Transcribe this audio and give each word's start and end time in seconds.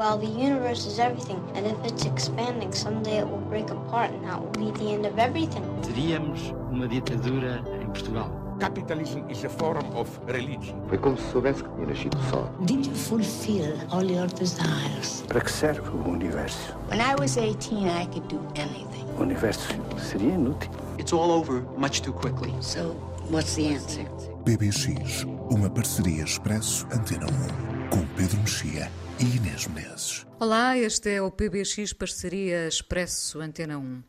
Well, 0.00 0.16
the 0.16 0.28
universe 0.28 0.86
is 0.86 0.98
everything, 0.98 1.44
and 1.54 1.66
if 1.66 1.76
it's 1.84 2.06
expanding, 2.06 2.72
someday 2.72 3.18
it 3.18 3.28
will 3.28 3.44
break 3.50 3.68
apart, 3.68 4.10
and 4.10 4.24
that 4.24 4.40
will 4.40 4.48
be 4.52 4.70
the 4.78 4.94
end 4.94 5.04
of 5.04 5.18
everything. 5.18 5.62
Teríamos 5.82 6.54
uma 6.70 6.88
ditadura 6.88 7.62
em 7.82 7.86
Portugal. 7.88 8.30
Capitalism 8.58 9.28
is 9.28 9.44
a 9.44 9.50
form 9.50 9.84
of 9.94 10.08
religion. 10.26 10.74
Foi 10.88 10.96
como 10.96 11.18
se 11.18 11.30
soubesse 11.30 11.62
que 11.62 11.68
tinha 11.74 11.86
nascido 11.86 12.18
só. 12.30 12.50
Did 12.64 12.86
you 12.86 12.94
fulfill 12.94 13.76
all 13.90 14.02
your 14.02 14.26
desires? 14.28 15.22
Para 15.28 15.42
que 15.42 15.52
serve 15.52 15.86
o 15.90 16.08
universo? 16.08 16.74
When 16.88 17.02
I 17.02 17.14
was 17.20 17.36
18, 17.36 17.86
I 17.86 18.06
could 18.06 18.26
do 18.28 18.40
anything. 18.54 19.04
O 19.18 19.22
universo 19.22 19.68
seria 19.98 20.32
inútil. 20.32 20.70
It's 20.98 21.12
all 21.12 21.30
over 21.30 21.62
much 21.76 22.00
too 22.00 22.14
quickly. 22.14 22.54
So, 22.62 22.96
what's 23.28 23.54
the 23.54 23.74
answer? 23.74 24.06
PBX, 24.46 25.26
uma 25.50 25.68
parceria 25.68 26.24
Expresso 26.24 26.86
Antena 26.90 27.26
1, 27.26 27.88
com 27.90 28.06
Pedro 28.16 28.38
Mexia 28.38 28.90
e 29.20 29.36
Inês 29.36 29.66
Menezes. 29.66 30.26
Olá, 30.38 30.78
este 30.78 31.10
é 31.10 31.20
o 31.20 31.30
PBX 31.30 31.92
Parceria 31.92 32.66
Expresso 32.66 33.38
Antena 33.40 33.76
1. 33.76 34.02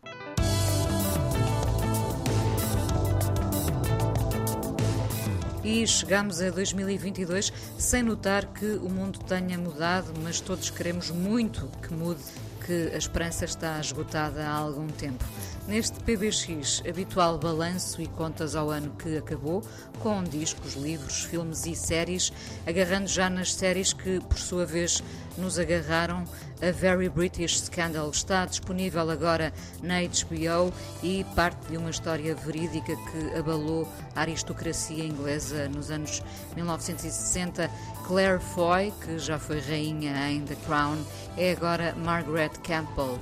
E 5.63 5.85
chegamos 5.85 6.41
a 6.41 6.49
2022 6.49 7.52
sem 7.77 8.03
notar 8.03 8.53
que 8.53 8.66
o 8.66 8.89
mundo 8.89 9.19
tenha 9.19 9.57
mudado, 9.57 10.13
mas 10.23 10.39
todos 10.39 10.69
queremos 10.69 11.11
muito 11.11 11.67
que 11.81 11.93
mude, 11.93 12.23
que 12.66 12.91
a 12.93 12.97
esperança 12.97 13.43
está 13.43 13.80
esgotada 13.81 14.47
há 14.47 14.53
algum 14.53 14.88
tempo. 14.88 15.25
Neste 15.71 16.02
PBX, 16.02 16.84
habitual 16.85 17.38
balanço 17.38 18.02
e 18.02 18.05
contas 18.05 18.57
ao 18.57 18.70
ano 18.70 18.93
que 18.98 19.17
acabou, 19.17 19.63
com 19.99 20.21
discos, 20.21 20.73
livros, 20.73 21.23
filmes 21.23 21.66
e 21.66 21.73
séries, 21.73 22.34
agarrando 22.67 23.07
já 23.07 23.30
nas 23.30 23.53
séries 23.53 23.94
que, 23.94 24.20
por 24.20 24.38
sua 24.38 24.66
vez, 24.66 25.02
nos 25.38 25.57
agarraram. 25.57 26.25
A 26.61 26.71
Very 26.73 27.07
British 27.07 27.61
Scandal 27.61 28.09
está 28.09 28.45
disponível 28.45 29.09
agora 29.09 29.53
na 29.81 30.02
HBO 30.02 30.73
e 31.02 31.23
parte 31.38 31.69
de 31.69 31.77
uma 31.77 31.89
história 31.89 32.36
verídica 32.36 32.94
que 32.94 33.39
abalou 33.39 33.88
a 34.14 34.19
aristocracia 34.19 35.05
inglesa 35.05 35.69
nos 35.69 35.89
anos 35.89 36.22
1960. 36.53 37.72
Claire 38.05 38.42
Foy, 38.42 38.92
que 39.05 39.17
já 39.17 39.39
foi 39.39 39.61
rainha 39.61 40.31
em 40.31 40.42
The 40.42 40.55
Crown, 40.66 40.97
é 41.38 41.53
agora 41.53 41.95
Margaret 41.95 42.52
Campbell 42.61 43.17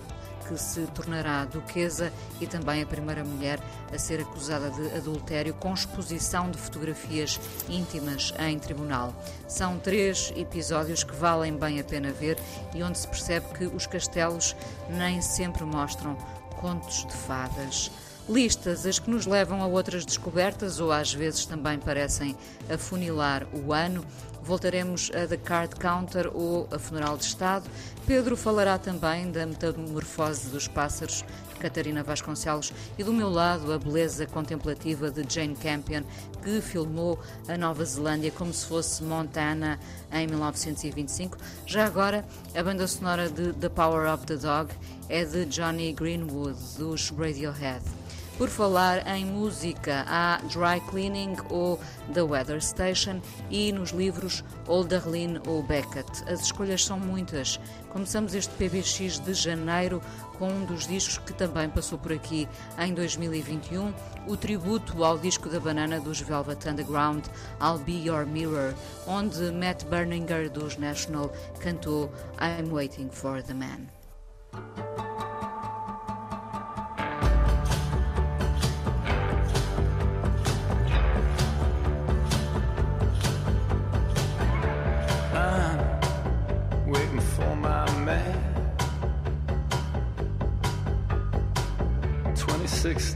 que 0.50 0.58
se 0.58 0.82
tornará 0.88 1.46
duquesa 1.46 2.12
e 2.42 2.48
também 2.48 2.82
a 2.82 2.86
primeira 2.86 3.24
mulher 3.24 3.60
a 3.94 4.00
ser 4.00 4.20
acusada 4.20 4.72
de 4.72 4.98
adultério 4.98 5.54
com 5.54 5.72
exposição 5.72 6.50
de 6.50 6.58
fotografias 6.58 7.40
íntimas 7.70 8.34
em 8.40 8.58
tribunal. 8.58 9.14
São 9.48 9.78
três 9.78 10.34
episódios 10.36 11.04
que 11.04 11.16
valem 11.16 11.56
bem 11.56 11.80
a 11.80 11.84
pena 11.84 12.12
ver 12.12 12.40
e 12.74 12.82
onde 12.82 12.98
se 12.98 13.08
percebe 13.08 13.46
que 13.54 13.66
os 13.66 13.86
castelos 13.86 14.56
nem 14.90 15.22
sempre 15.22 15.64
mostram 15.64 16.18
contos 16.60 17.06
de 17.06 17.14
fadas 17.14 17.92
listas, 18.28 18.86
as 18.86 19.00
que 19.00 19.10
nos 19.10 19.26
levam 19.26 19.62
a 19.62 19.66
outras 19.66 20.06
descobertas 20.06 20.80
ou 20.80 20.92
às 20.92 21.14
vezes 21.14 21.46
também 21.46 21.80
parecem 21.80 22.36
afunilar 22.70 23.48
o 23.54 23.74
ano. 23.74 24.04
Voltaremos 24.50 25.12
a 25.14 25.28
The 25.28 25.38
Card 25.38 25.76
Counter 25.76 26.32
ou 26.34 26.68
a 26.72 26.80
Funeral 26.80 27.16
de 27.18 27.24
Estado. 27.26 27.70
Pedro 28.08 28.36
falará 28.36 28.80
também 28.80 29.32
da 29.32 29.46
metamorfose 29.46 30.50
dos 30.50 30.68
pássaros 30.68 31.24
Catarina 31.60 32.02
Vasconcelos 32.02 32.74
e 32.98 33.04
do 33.04 33.14
meu 33.14 33.30
lado 33.30 33.72
a 33.72 33.78
beleza 33.78 34.26
contemplativa 34.26 35.12
de 35.12 35.24
Jane 35.32 35.56
Campion, 35.56 36.02
que 36.44 36.62
filmou 36.62 37.20
a 37.48 37.56
Nova 37.60 37.86
Zelândia 37.86 38.32
como 38.32 38.52
se 38.52 38.66
fosse 38.66 39.04
Montana 39.04 39.80
em 40.12 40.26
1925. 40.26 41.38
Já 41.68 41.86
agora, 41.86 42.26
a 42.56 42.64
banda 42.64 42.88
sonora 42.88 43.30
de 43.30 43.54
The 43.54 43.70
Power 43.70 44.12
of 44.12 44.26
the 44.26 44.38
Dog 44.38 44.74
é 45.10 45.24
de 45.26 45.46
Johnny 45.46 45.94
Greenwood, 45.94 46.58
dos 46.76 47.12
Radiohead. 47.12 47.99
Por 48.40 48.48
falar 48.48 49.06
em 49.06 49.26
música, 49.26 50.06
há 50.08 50.38
Dry 50.38 50.80
Cleaning 50.90 51.36
ou 51.50 51.78
The 52.14 52.22
Weather 52.22 52.64
Station 52.64 53.20
e 53.50 53.70
nos 53.74 53.90
livros 53.90 54.46
Olderlin 54.66 55.42
ou 55.46 55.62
Beckett. 55.62 56.24
As 56.26 56.44
escolhas 56.44 56.86
são 56.86 56.98
muitas. 56.98 57.60
Começamos 57.90 58.34
este 58.34 58.54
PBX 58.54 59.20
de 59.20 59.34
janeiro 59.34 60.02
com 60.38 60.48
um 60.48 60.64
dos 60.64 60.88
discos 60.88 61.18
que 61.18 61.34
também 61.34 61.70
passou 61.70 61.98
por 61.98 62.14
aqui 62.14 62.48
em 62.78 62.94
2021, 62.94 63.94
o 64.26 64.38
tributo 64.38 65.04
ao 65.04 65.18
disco 65.18 65.50
da 65.50 65.60
banana 65.60 66.00
dos 66.00 66.22
Velvet 66.22 66.66
Underground, 66.66 67.26
I'll 67.62 67.78
Be 67.80 68.08
Your 68.08 68.26
Mirror, 68.26 68.74
onde 69.06 69.52
Matt 69.52 69.84
Berninger 69.84 70.50
dos 70.50 70.78
National 70.78 71.30
cantou 71.60 72.10
I'm 72.40 72.72
Waiting 72.72 73.10
for 73.12 73.44
the 73.44 73.54
Man. 73.54 75.09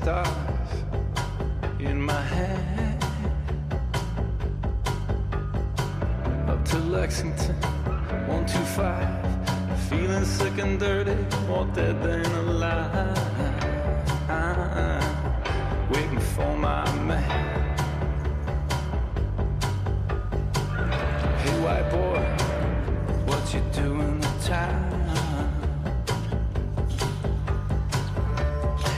Stars 0.04 0.28
in 1.80 2.02
my 2.02 2.22
hand. 2.36 3.04
Up 6.50 6.66
to 6.66 6.78
Lexington, 6.96 7.56
125. 8.28 9.08
Feeling 9.90 10.26
sick 10.26 10.58
and 10.58 10.78
dirty, 10.78 11.16
more 11.48 11.66
dead 11.68 12.04
than 12.04 12.26
alive. 12.44 13.18
Waiting 15.90 16.20
for 16.36 16.52
my 16.58 16.84
man. 17.10 17.24
Hey, 21.42 21.56
white 21.64 21.90
boy, 21.92 22.22
what 23.30 23.44
you 23.54 23.62
doing 23.72 24.20
the 24.20 24.34
time? 24.44 24.84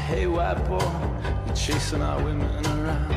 Hey, 0.08 0.28
white 0.28 0.64
boy, 0.70 0.95
chasing 1.66 2.00
our 2.04 2.24
women 2.24 2.64
around. 2.68 3.14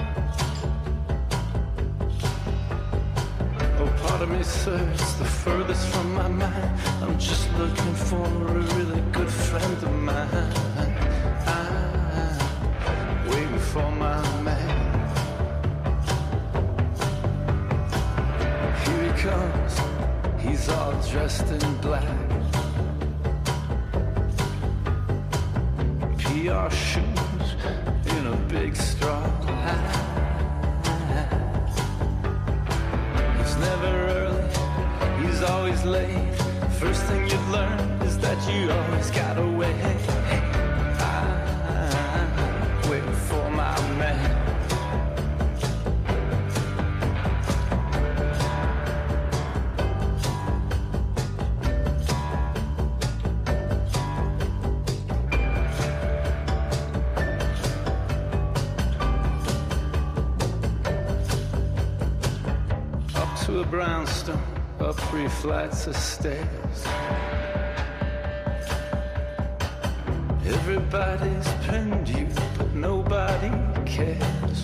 Oh, 3.79 3.93
part 4.03 4.23
of 4.23 4.31
me, 4.31 4.39
it's 4.39 4.65
the 4.65 5.29
furthest 5.45 5.87
from 5.89 6.15
my 6.15 6.29
mind. 6.29 6.81
I'm 7.03 7.19
just 7.19 7.47
looking 7.59 7.95
for 8.09 8.25
a 8.25 8.55
really 8.75 9.03
good 9.13 9.29
friend 9.29 9.77
of 9.89 9.93
mine. 9.93 10.53
I'm 11.47 13.29
waiting 13.29 13.59
for 13.59 13.91
my 13.91 14.41
man. 14.41 14.79
Here 18.83 19.13
he 19.13 19.23
comes, 19.29 19.75
he's 20.41 20.69
all 20.71 20.95
dressed 21.11 21.51
in 21.51 21.77
black. 21.83 22.09
PR 26.17 26.75
shoes 26.75 27.18
big 28.49 28.75
straw 28.75 29.21
hat. 29.47 30.07
He's 33.37 33.57
never 33.57 33.93
early, 34.09 35.27
he's 35.27 35.43
always 35.43 35.85
late. 35.85 36.35
First 36.81 37.03
thing 37.05 37.29
you 37.29 37.39
learn 37.53 37.79
is 38.03 38.19
that 38.19 38.39
you 38.51 38.71
always 38.71 39.11
gotta 39.11 39.47
wait. 39.47 40.48
Flights 65.49 65.87
of 65.87 65.97
stairs. 65.97 66.79
Everybody's 70.45 71.49
pinned 71.63 72.07
you, 72.07 72.29
but 72.59 72.75
nobody 72.75 73.49
cares. 73.87 74.59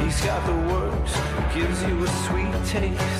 He's 0.00 0.20
got 0.26 0.44
the 0.50 0.58
works, 0.74 1.14
gives 1.54 1.80
you 1.84 2.02
a 2.02 2.08
sweet 2.26 2.54
taste. 2.66 3.17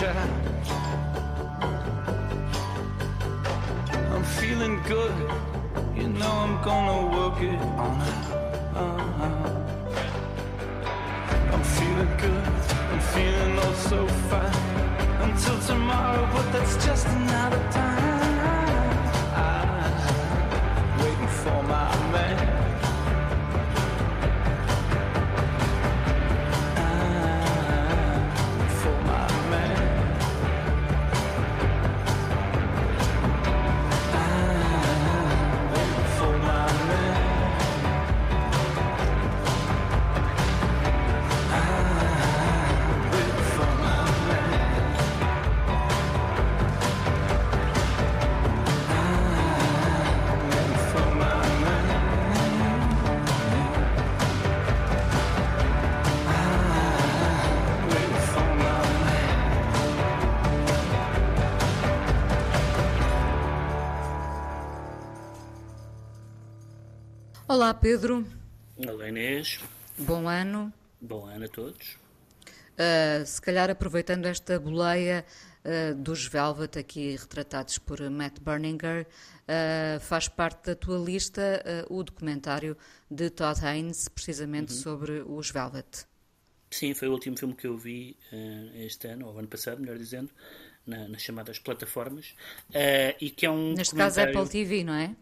I'm 0.00 0.14
feeling 4.38 4.80
good, 4.84 5.12
you 5.96 6.06
know 6.08 6.30
I'm 6.30 6.62
gonna 6.62 7.16
work 7.16 7.42
it 7.42 7.58
on 7.58 8.00
out. 8.76 9.08
I'm 11.52 11.64
feeling 11.64 12.16
good, 12.16 12.46
I'm 12.92 13.00
feeling 13.00 13.58
oh 13.58 13.74
so 13.88 14.06
fine 14.30 15.30
until 15.30 15.58
tomorrow, 15.62 16.28
but 16.32 16.52
that's 16.52 16.76
just 16.86 17.08
another 17.08 17.72
time. 17.72 18.17
Olá, 67.58 67.74
Pedro. 67.74 68.24
Olá 68.76 69.08
Inês, 69.08 69.58
Bom 69.98 70.28
ano. 70.28 70.72
bom 71.00 71.26
ano 71.26 71.46
a 71.46 71.48
todos. 71.48 71.96
Uh, 72.78 73.26
se 73.26 73.42
calhar 73.42 73.68
aproveitando 73.68 74.26
esta 74.26 74.60
boleia 74.60 75.26
uh, 75.64 75.92
dos 75.96 76.24
Velvet 76.28 76.78
aqui 76.78 77.16
retratados 77.16 77.76
por 77.78 77.98
Matt 78.10 78.38
Berninger, 78.38 79.08
uh, 79.08 79.98
faz 79.98 80.28
parte 80.28 80.66
da 80.66 80.76
tua 80.76 80.98
lista 81.04 81.60
o 81.90 82.04
documentário 82.04 82.76
de 83.10 83.28
Todd 83.28 83.58
Haynes, 83.66 84.06
precisamente 84.06 84.72
sobre 84.72 85.24
os 85.26 85.50
Velvet. 85.50 86.06
Sim, 86.70 86.94
foi 86.94 87.08
o 87.08 87.12
último 87.12 87.36
filme 87.36 87.54
que 87.56 87.66
eu 87.66 87.76
vi 87.76 88.16
este 88.76 89.08
ano, 89.08 89.26
ou 89.26 89.36
ano 89.36 89.48
passado, 89.48 89.80
melhor 89.80 89.98
dizendo, 89.98 90.30
na- 90.86 91.08
nas 91.08 91.22
chamadas 91.22 91.58
plataformas, 91.58 92.36
e 93.20 93.30
que 93.30 93.44
é 93.46 93.50
um 93.50 93.72
Neste 93.74 93.96
caso 93.96 94.14
documentário- 94.20 94.38
Apple 94.42 94.48
TV, 94.52 94.84
não 94.84 94.94
é? 94.94 95.16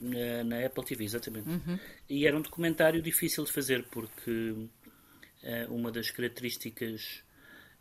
Na, 0.00 0.44
na 0.44 0.64
Apple 0.64 0.84
TV, 0.84 1.04
exatamente. 1.04 1.48
Uhum. 1.48 1.78
E 2.08 2.26
era 2.26 2.36
um 2.36 2.40
documentário 2.40 3.02
difícil 3.02 3.44
de 3.44 3.52
fazer 3.52 3.84
porque 3.90 4.66
eh, 5.42 5.66
uma 5.68 5.92
das 5.92 6.10
características 6.10 7.22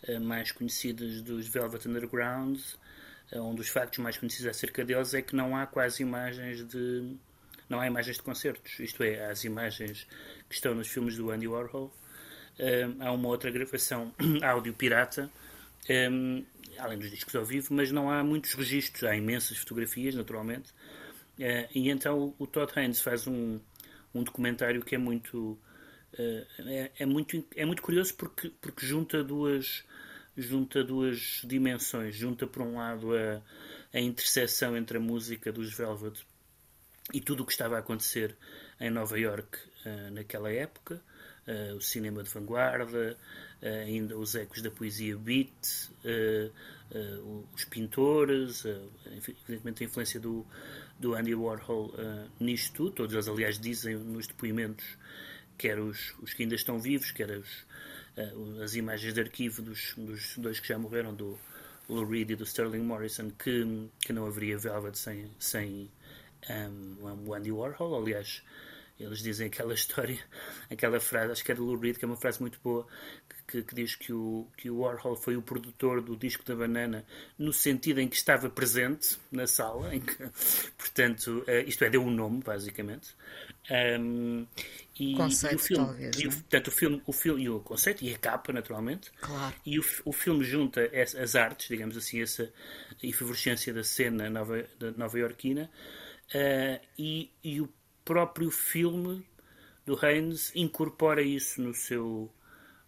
eh, 0.04 0.20
mais 0.20 0.52
conhecidas 0.52 1.22
dos 1.22 1.48
Velvet 1.48 1.88
Underground, 1.88 2.60
eh, 3.32 3.40
um 3.40 3.56
dos 3.56 3.70
factos 3.70 4.00
mais 4.00 4.18
conhecidos 4.18 4.48
acerca 4.48 4.84
deles, 4.84 5.14
é 5.14 5.22
que 5.22 5.36
não 5.36 5.56
há 5.56 5.66
quase 5.66 6.04
imagens 6.04 6.68
de. 6.68 7.16
Não 7.70 7.80
há 7.80 7.88
imagens 7.88 8.18
de 8.18 8.24
concertos, 8.24 8.80
isto 8.80 9.04
é, 9.04 9.30
as 9.30 9.44
imagens 9.44 10.08
que 10.50 10.56
estão 10.56 10.74
nos 10.74 10.88
filmes 10.88 11.16
do 11.16 11.30
Andy 11.30 11.48
Warhol. 11.48 11.94
Há 13.00 13.12
uma 13.12 13.30
outra 13.30 13.52
gravação 13.52 14.12
áudio 14.42 14.74
pirata, 14.74 15.32
eh, 15.88 16.10
além 16.78 16.98
dos 16.98 17.10
discos 17.12 17.36
ao 17.36 17.46
vivo, 17.46 17.74
mas 17.74 17.92
não 17.92 18.10
há 18.10 18.24
muitos 18.24 18.54
registros, 18.54 19.04
há 19.04 19.16
imensas 19.16 19.58
fotografias, 19.58 20.16
naturalmente. 20.16 20.74
Eh, 21.40 21.70
e 21.74 21.90
então 21.90 22.36
o 22.38 22.46
Todd 22.46 22.72
Haynes 22.76 23.00
faz 23.00 23.26
um, 23.26 23.60
um 24.14 24.24
documentário 24.24 24.84
que 24.84 24.96
é 24.96 24.98
muito, 24.98 25.58
eh, 26.18 26.46
é, 26.60 26.92
é 27.00 27.06
muito 27.06 27.44
é 27.56 27.66
muito 27.66 27.82
curioso 27.82 28.14
porque 28.16 28.52
porque 28.62 28.86
junta 28.86 29.24
duas 29.24 29.86
junta 30.38 30.84
duas 30.84 31.42
dimensões. 31.46 32.16
Junta 32.16 32.46
por 32.46 32.62
um 32.62 32.76
lado 32.76 33.16
a, 33.16 33.42
a 33.94 34.00
interseção 34.00 34.76
entre 34.76 34.98
a 34.98 35.02
música 35.02 35.52
dos 35.52 35.74
Velvet 35.74 36.22
e 37.14 37.22
tudo 37.22 37.44
o 37.44 37.46
que 37.46 37.54
estava 37.54 37.78
a 37.78 37.80
acontecer 37.80 38.36
em 38.80 38.90
Nova 38.90 39.18
York 39.18 39.58
eh, 39.86 40.10
naquela 40.12 40.52
época. 40.52 41.02
O 41.76 41.82
cinema 41.82 42.22
de 42.22 42.30
vanguarda 42.30 43.18
ainda 43.60 44.16
os 44.16 44.36
ecos 44.36 44.62
da 44.62 44.70
poesia 44.70 45.18
beat 45.18 45.90
os 47.56 47.66
pintores 47.66 48.66
enfim, 49.18 49.36
evidentemente 49.48 49.84
a 49.84 49.88
influência 49.88 50.20
do 50.20 50.46
do 51.00 51.16
Andy 51.16 51.34
Warhol 51.34 51.94
eh, 51.98 52.28
nisto 52.40 52.74
tudo 52.74 52.92
todos 52.92 53.14
eles 53.14 53.28
aliás 53.28 53.60
dizem 53.60 53.96
nos 53.96 54.28
depoimentos 54.28 54.86
quer 55.58 55.80
os, 55.80 56.14
os 56.22 56.34
que 56.34 56.44
ainda 56.44 56.56
estão 56.56 56.80
vivos 56.80 57.12
quer 57.12 57.32
os, 57.32 57.66
eh, 58.18 58.34
as 58.64 58.76
imagens 58.76 59.14
de 59.14 59.22
arquivo 59.22 59.62
dos, 59.62 59.94
dos 59.98 60.38
dois 60.38 60.60
que 60.60 60.68
já 60.68 60.78
morreram 60.78 61.14
do 61.16 61.40
Lou 61.88 62.06
Reed 62.06 62.32
e 62.32 62.36
do 62.36 62.44
Sterling 62.44 62.84
Morrison 62.84 63.32
que, 63.32 63.90
que 64.00 64.14
não 64.14 64.28
haveria 64.28 64.58
Velvet 64.58 64.96
sem, 64.96 65.32
sem 65.40 65.90
um, 66.48 67.28
o 67.28 67.34
Andy 67.34 67.52
Warhol. 67.52 68.04
Aliás 68.04 68.44
eles 69.00 69.20
dizem 69.20 69.48
aquela 69.48 69.74
história, 69.76 70.20
aquela 70.70 71.00
frase, 71.00 71.32
acho 71.32 71.44
que 71.44 71.52
é 71.52 71.56
do 71.56 71.64
Lou 71.64 71.78
Reed, 71.78 71.98
que 71.98 72.06
é 72.06 72.08
uma 72.08 72.18
frase 72.18 72.42
muito 72.42 72.60
boa, 72.62 72.86
que, 73.50 73.64
que 73.64 73.74
diz 73.76 73.96
que 73.96 74.14
o, 74.14 74.48
que 74.56 74.70
o 74.70 74.78
Warhol 74.80 75.16
foi 75.16 75.36
o 75.36 75.42
produtor 75.42 76.02
do 76.02 76.16
disco 76.16 76.44
da 76.46 76.56
banana 76.56 77.04
no 77.38 77.52
sentido 77.52 78.00
em 78.00 78.08
que 78.08 78.16
estava 78.16 78.50
presente 78.50 79.18
na 79.32 79.48
sala, 79.48 79.94
em 79.96 80.00
que, 80.02 80.16
portanto, 80.78 81.44
eh, 81.48 81.64
isto 81.68 81.84
é, 81.84 81.90
deu 81.90 82.04
um 82.04 82.12
nome, 82.12 82.42
basicamente. 82.44 83.10
Um, 84.00 84.46
e, 85.00 85.16
Conceito, 85.16 85.54
e 85.54 85.56
o 85.56 85.60
filme, 85.60 85.86
talvez, 85.86 86.16
e 86.20 86.28
o, 86.28 86.30
é? 86.30 86.34
portanto, 86.34 86.68
o 86.68 86.72
filme, 86.72 87.02
o 87.08 87.14
filme, 87.14 87.44
e 87.44 87.50
o 87.50 87.60
conceito, 87.60 88.04
e 88.04 88.14
a 88.14 88.18
capa, 88.18 88.52
naturalmente, 88.54 89.12
Claro. 89.22 89.56
e 89.66 89.80
o, 89.80 89.84
o 90.06 90.12
filme 90.12 90.44
junta 90.44 90.82
es- 90.94 91.16
as 91.16 91.36
artes, 91.36 91.68
digamos 91.70 91.96
assim, 91.98 92.22
essa 92.22 92.52
efervescência 93.02 93.74
da 93.74 93.84
cena 93.84 94.30
nova, 94.30 94.66
da 94.80 94.92
nova 94.92 95.18
iorquina 95.18 95.70
eh, 96.34 96.82
e, 96.98 97.32
e 97.44 97.62
o 97.62 97.70
próprio 98.06 98.52
filme 98.52 99.26
do 99.86 99.98
Haynes 100.06 100.52
incorpora 100.56 101.22
isso 101.22 101.62
no 101.62 101.74
seu 101.74 102.32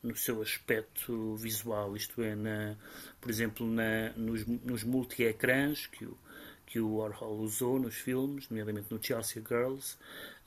no 0.04 0.16
seu 0.16 0.42
aspecto 0.42 1.36
visual, 1.36 1.96
isto 1.96 2.22
é, 2.22 2.36
na, 2.36 2.76
por 3.20 3.30
exemplo, 3.30 3.68
na, 3.68 4.12
nos, 4.16 4.46
nos 4.46 4.84
multi-ecrãs 4.84 5.88
que 5.88 6.06
o, 6.06 6.18
que 6.66 6.80
o 6.80 6.96
Warhol 6.96 7.40
usou 7.40 7.80
nos 7.80 7.96
filmes, 7.96 8.50
nomeadamente 8.50 8.92
no 8.92 9.04
Chelsea 9.04 9.44
Girls, 9.48 9.98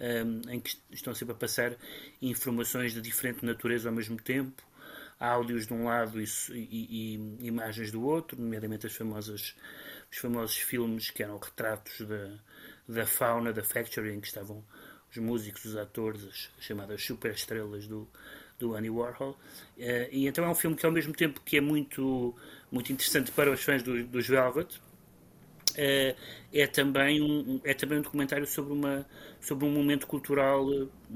um, 0.01 0.51
em 0.51 0.61
que 0.61 0.77
estão 0.91 1.15
sempre 1.15 1.35
a 1.35 1.39
passar 1.39 1.77
informações 2.21 2.93
de 2.93 3.01
diferente 3.01 3.45
natureza 3.45 3.89
ao 3.89 3.95
mesmo 3.95 4.17
tempo, 4.17 4.63
áudios 5.21 5.67
de 5.67 5.75
um 5.75 5.85
lado 5.85 6.21
e, 6.21 6.27
e, 6.51 7.17
e 7.41 7.47
imagens 7.47 7.93
do 7.93 8.03
outro, 8.03 8.41
nomeadamente 8.41 8.87
as 8.87 8.95
famosas, 8.95 9.55
os 10.11 10.19
famosos 10.19 10.57
filmes 10.57 11.11
que 11.11 11.23
eram 11.23 11.39
retratos 11.39 12.01
da, 12.07 12.39
da 12.89 13.07
fauna 13.07 13.53
da 13.53 13.63
Factory, 13.63 14.15
em 14.15 14.21
que 14.21 14.27
estavam 14.27 14.65
os 15.11 15.17
músicos, 15.19 15.65
os 15.65 15.77
atores, 15.77 16.25
as 16.25 16.65
chamadas 16.65 17.05
superestrelas 17.05 17.87
do, 17.87 18.09
do 18.59 18.75
Andy 18.75 18.91
Warhol. 18.91 19.37
Eh, 19.79 20.09
e 20.13 20.27
então 20.27 20.45
é 20.45 20.49
um 20.49 20.55
filme 20.55 20.77
que, 20.77 20.87
ao 20.87 20.93
mesmo 20.93 21.13
tempo 21.15 21.41
que 21.45 21.57
é 21.57 21.61
muito, 21.61 22.35
muito 22.71 22.93
interessante 22.93 23.33
para 23.33 23.51
os 23.51 23.63
fãs 23.63 23.83
do- 23.83 24.05
dos 24.07 24.27
Velvet, 24.29 24.81
eh, 25.77 26.15
é 26.53 26.67
também 26.67 27.21
um 27.23 27.61
é 27.65 27.75
também 27.75 27.99
um 27.99 28.03
documentário 28.03 28.47
sobre 28.47 28.73
uma 28.73 29.07
sobre 29.41 29.65
um 29.67 29.71
momento 29.71 30.07
cultural 30.07 30.67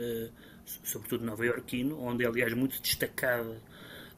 eh, 0.00 0.28
sobretudo 0.84 1.24
nova-iorquino 1.24 2.00
onde 2.00 2.24
é 2.24 2.28
aliás 2.28 2.52
muito 2.54 2.80
destacada 2.82 3.60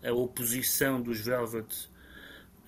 a 0.04 0.12
oposição 0.12 1.00
dos 1.00 1.20
Velvet 1.20 1.66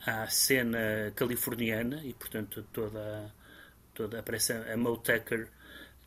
à 0.07 0.27
cena 0.29 1.13
californiana 1.15 2.03
e 2.05 2.13
portanto 2.15 2.65
toda 2.73 3.33
toda 3.95 4.21
aparece 4.21 4.53
a 4.53 4.77
Mo 4.77 4.97
Tucker 4.99 5.49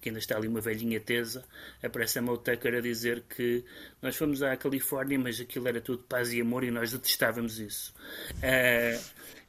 que 0.05 0.09
ainda 0.09 0.19
está 0.19 0.37
ali 0.37 0.47
uma 0.47 0.61
velhinha 0.61 0.99
tesa, 0.99 1.43
aparece 1.81 2.19
a 2.19 2.21
Mo 2.21 2.39
a 2.39 2.79
dizer 2.79 3.23
que 3.27 3.65
nós 3.99 4.15
fomos 4.15 4.43
à 4.43 4.55
Califórnia, 4.55 5.17
mas 5.17 5.41
aquilo 5.41 5.67
era 5.67 5.81
tudo 5.81 6.03
paz 6.03 6.31
e 6.31 6.39
amor 6.39 6.63
e 6.63 6.69
nós 6.69 6.91
detestávamos 6.91 7.57
isso. 7.57 7.91
Eh, 8.39 8.99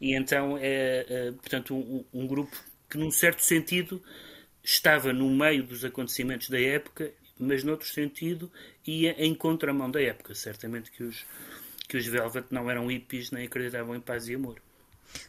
e 0.01 0.15
então 0.15 0.57
é, 0.57 1.05
eh, 1.07 1.33
portanto, 1.33 1.77
um, 1.77 2.03
um 2.11 2.27
grupo 2.27 2.57
que, 2.89 2.97
num 2.97 3.11
certo 3.11 3.43
sentido, 3.43 4.03
estava 4.65 5.13
no 5.13 5.29
meio 5.29 5.63
dos 5.63 5.85
acontecimentos 5.85 6.49
da 6.49 6.59
época, 6.59 7.13
mas, 7.39 7.63
noutro 7.63 7.87
sentido, 7.87 8.51
ia 8.87 9.15
em 9.23 9.35
contramão 9.35 9.91
da 9.91 10.01
época. 10.01 10.35
Certamente 10.35 10.91
que 10.91 11.03
os, 11.03 11.27
que 11.87 11.99
os 11.99 12.07
Velvet 12.07 12.47
não 12.51 12.71
eram 12.71 12.91
hippies 12.91 13.31
nem 13.31 13.45
acreditavam 13.45 13.95
em 13.95 14.01
paz 14.01 14.27
e 14.27 14.35
amor. 14.35 14.59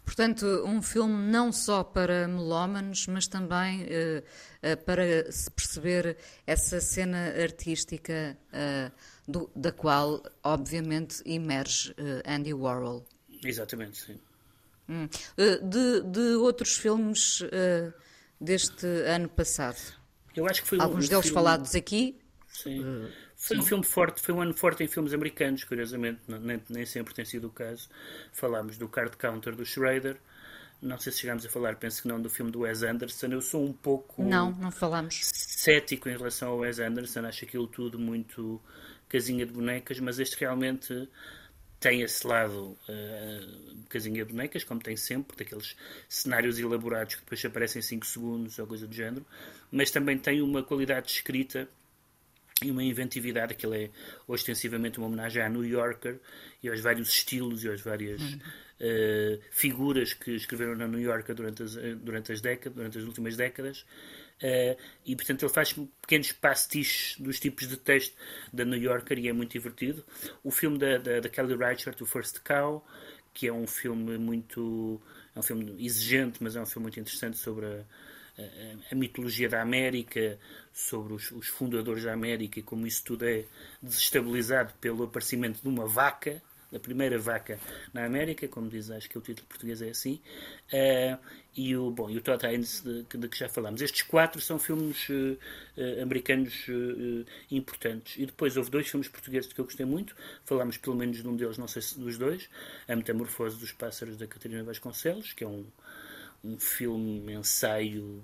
Portanto, 0.04 0.46
um 0.66 0.82
filme 0.82 1.32
não 1.32 1.52
só 1.52 1.84
para 1.84 2.28
melómanos, 2.28 3.08
mas 3.08 3.28
também 3.28 3.84
uh, 3.84 4.84
para 4.86 5.32
se 5.32 5.50
perceber 5.52 6.18
essa 6.46 6.80
cena 6.80 7.34
artística 7.42 8.38
uh, 8.54 8.92
do, 9.28 9.50
da 9.56 9.72
qual, 9.72 10.24
obviamente, 10.44 11.22
emerge 11.26 11.94
Andy 12.26 12.54
Warhol. 12.54 13.06
Exatamente, 13.44 13.98
sim. 13.98 14.20
Hum. 14.90 15.10
De, 15.36 16.02
de, 16.02 16.36
outros 16.36 16.78
filmes 16.78 17.44
deste 18.40 18.88
ano 19.06 19.28
passado? 19.28 19.78
Eu 20.34 20.46
acho 20.48 20.62
que 20.62 20.68
foi 20.70 20.80
Alguns 20.80 21.06
um 21.06 21.10
deles 21.10 21.26
filme... 21.26 21.34
falados 21.34 21.76
aqui. 21.76 22.18
Sim. 22.48 23.10
Foi 23.48 23.58
um 23.58 23.64
filme 23.64 23.84
forte, 23.84 24.22
foi 24.22 24.34
um 24.34 24.42
ano 24.42 24.54
forte 24.54 24.84
em 24.84 24.88
filmes 24.88 25.14
americanos, 25.14 25.64
curiosamente, 25.64 26.20
nem, 26.28 26.62
nem 26.70 26.86
sempre 26.86 27.14
tem 27.14 27.24
sido 27.24 27.48
o 27.48 27.50
caso. 27.50 27.90
Falámos 28.34 28.78
do 28.78 28.88
Card 28.90 29.16
Counter 29.16 29.56
do 29.56 29.66
Schrader, 29.66 30.18
não 30.82 30.98
sei 31.00 31.12
se 31.12 31.20
chegámos 31.20 31.46
a 31.46 31.50
falar, 31.50 31.76
penso 31.78 32.02
que 32.02 32.08
não, 32.08 32.22
do 32.22 32.30
filme 32.30 32.52
do 32.52 32.60
Wes 32.62 32.84
Anderson. 32.84 33.28
Eu 33.28 33.42
sou 33.42 33.64
um 33.64 33.74
pouco. 33.74 34.24
Não, 34.24 34.52
não 34.52 34.72
falamos. 34.72 35.22
Cético 35.24 36.10
em 36.10 36.18
relação 36.18 36.50
ao 36.50 36.58
Wes 36.60 36.80
Anderson, 36.80 37.22
acho 37.22 37.46
aquilo 37.46 37.68
tudo 37.68 37.98
muito 37.98 38.62
casinha 39.10 39.46
de 39.46 39.54
bonecas, 39.54 40.00
mas 40.00 40.20
este 40.20 40.38
realmente 40.38 41.08
tem 41.80 42.02
esse 42.02 42.26
lado 42.26 42.78
uh, 42.90 43.86
casinha 43.88 44.26
de 44.26 44.32
bonecas, 44.32 44.64
como 44.64 44.82
tem 44.82 44.96
sempre, 44.96 45.38
daqueles 45.38 45.76
cenários 46.10 46.60
elaborados 46.60 47.16
que 47.16 47.22
depois 47.22 47.44
aparecem 47.46 47.80
em 47.80 47.84
5 47.84 48.06
segundos 48.06 48.60
ou 48.60 48.68
coisa 48.68 48.88
do 48.88 48.94
género, 48.94 49.26
mas 49.72 49.92
também 49.92 50.18
tem 50.18 50.42
uma 50.42 50.64
qualidade 50.64 51.08
de 51.08 51.14
escrita 51.14 51.70
e 52.64 52.72
uma 52.72 52.84
inventividade, 52.84 53.54
aquilo 53.54 53.76
é 53.76 53.90
ostensivamente 54.28 54.98
uma 54.98 55.08
homenagem 55.08 55.44
à 55.44 55.50
New 55.50 55.64
Yorker 55.64 56.20
e 56.62 56.70
aos 56.70 56.82
vários 56.82 57.10
estilos 57.10 57.64
e 57.64 57.70
às 57.70 57.82
várias 57.82 58.20
uhum. 58.20 58.38
uh, 58.38 59.42
figuras 59.52 60.14
que 60.14 60.32
escreveram 60.32 60.76
na 60.76 60.88
New 60.88 61.00
Yorker 61.00 61.36
durante 61.36 61.62
as, 61.62 61.78
eh, 61.78 61.94
durante 61.94 62.32
as 62.32 62.42
décadas, 62.42 62.76
durante 62.76 62.98
as 62.98 63.04
últimas 63.04 63.36
décadas. 63.36 63.86
Uh, 64.42 64.78
e 65.06 65.16
portanto 65.16 65.44
ele 65.44 65.54
faz 65.54 65.74
pequenos 66.02 66.32
pastiches 66.32 67.20
dos 67.20 67.40
tipos 67.40 67.68
de 67.68 67.78
texto 67.78 68.16
da 68.54 68.66
New 68.66 68.80
Yorker 68.80 69.20
e 69.20 69.28
é 69.28 69.34
muito 69.34 69.52
divertido. 69.52 70.04
O 70.44 70.50
filme 70.50 70.80
da, 70.80 70.98
da, 70.98 71.20
da 71.20 71.30
Kelly 71.30 71.56
Reichardt, 71.56 72.02
o 72.02 72.06
First 72.08 72.40
Cow, 72.40 72.84
que 73.34 73.48
é 73.48 73.54
um 73.54 73.68
filme 73.68 74.18
muito 74.18 75.00
é 75.36 75.40
um 75.40 75.44
filme 75.44 75.86
exigente, 75.86 76.42
mas 76.42 76.56
é 76.56 76.62
um 76.62 76.66
filme 76.66 76.86
muito 76.86 77.00
interessante 77.00 77.38
sobre 77.38 77.68
a, 77.68 77.86
a, 78.40 78.92
a 78.92 78.96
mitologia 78.96 79.48
da 79.48 79.62
América, 79.62 80.40
sobre 80.78 81.14
os, 81.14 81.32
os, 81.32 81.48
fundadores 81.48 82.04
da 82.04 82.14
América 82.14 82.60
e 82.60 82.64
como 82.64 82.86
isso 82.86 83.04
tudo 83.04 83.28
é 83.28 83.46
desestabilizado 83.82 84.74
pelo 84.80 85.06
aparecimento 85.06 85.60
de 85.60 85.68
uma 85.68 85.88
vaca, 85.88 86.40
a 86.72 86.78
primeira 86.78 87.18
vaca 87.18 87.60
na 87.92 88.06
América, 88.06 88.48
como 88.48 88.70
diz, 88.70 88.92
acho 88.92 89.10
que 89.10 89.18
o 89.18 89.22
título 89.22 89.48
português 89.48 89.82
é 89.82 89.90
assim, 89.90 90.22
uh, 90.72 91.18
e 91.56 91.76
o, 91.76 91.90
bom, 91.90 92.12
e 92.12 92.18
o 92.18 92.22
Todd 92.22 92.46
Haynes, 92.46 92.84
de, 92.84 93.02
de, 93.04 93.28
que 93.28 93.40
já 93.40 93.50
falámos. 93.50 93.82
Estes 93.82 94.04
quatro 94.04 94.40
são 94.40 94.60
filmes 94.60 95.10
uh, 95.10 95.36
uh, 95.78 96.04
americanos 96.04 96.68
importantes. 97.50 98.16
E 98.16 98.28
depois 98.28 98.56
houve 98.56 98.70
dois 98.70 98.88
filmes 98.88 99.08
portugueses 99.08 99.52
que 99.52 99.60
eu 99.60 99.66
gostei 99.66 99.86
muito, 99.86 100.16
falámos 100.46 100.78
pelo 100.78 100.96
menos 100.96 101.24
de 101.24 101.28
um 101.28 101.36
deles, 101.36 101.58
não 101.58 101.68
sei 101.68 101.82
se 101.82 101.98
dos 101.98 102.20
dois, 102.20 102.48
A 102.88 102.96
Metamorfose 102.96 103.58
dos 103.58 103.72
Pássaros, 103.72 104.16
da 104.16 104.28
Catarina 104.28 104.64
Vasconcelos, 104.64 105.34
que 105.34 105.44
é 105.44 105.48
um, 105.48 105.66
um 106.44 106.60
filme, 106.60 107.34
ensaio 107.34 108.24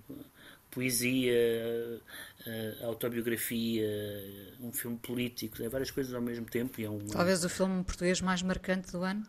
poesia, 0.74 2.02
eh, 2.46 2.78
autobiografia, 2.82 3.88
um 4.60 4.72
filme 4.72 4.98
político, 4.98 5.62
é 5.62 5.70
várias 5.70 5.92
coisas 5.92 6.14
ao 6.14 6.22
mesmo 6.22 6.46
tempo. 6.46 6.82
E 6.82 6.86
é 6.86 6.90
um, 6.90 7.06
Talvez 7.08 7.44
o 7.44 7.50
filme 7.50 7.84
português 7.84 8.20
mais 8.22 8.42
marcante 8.42 8.92
do 8.92 9.04
ano? 9.04 9.24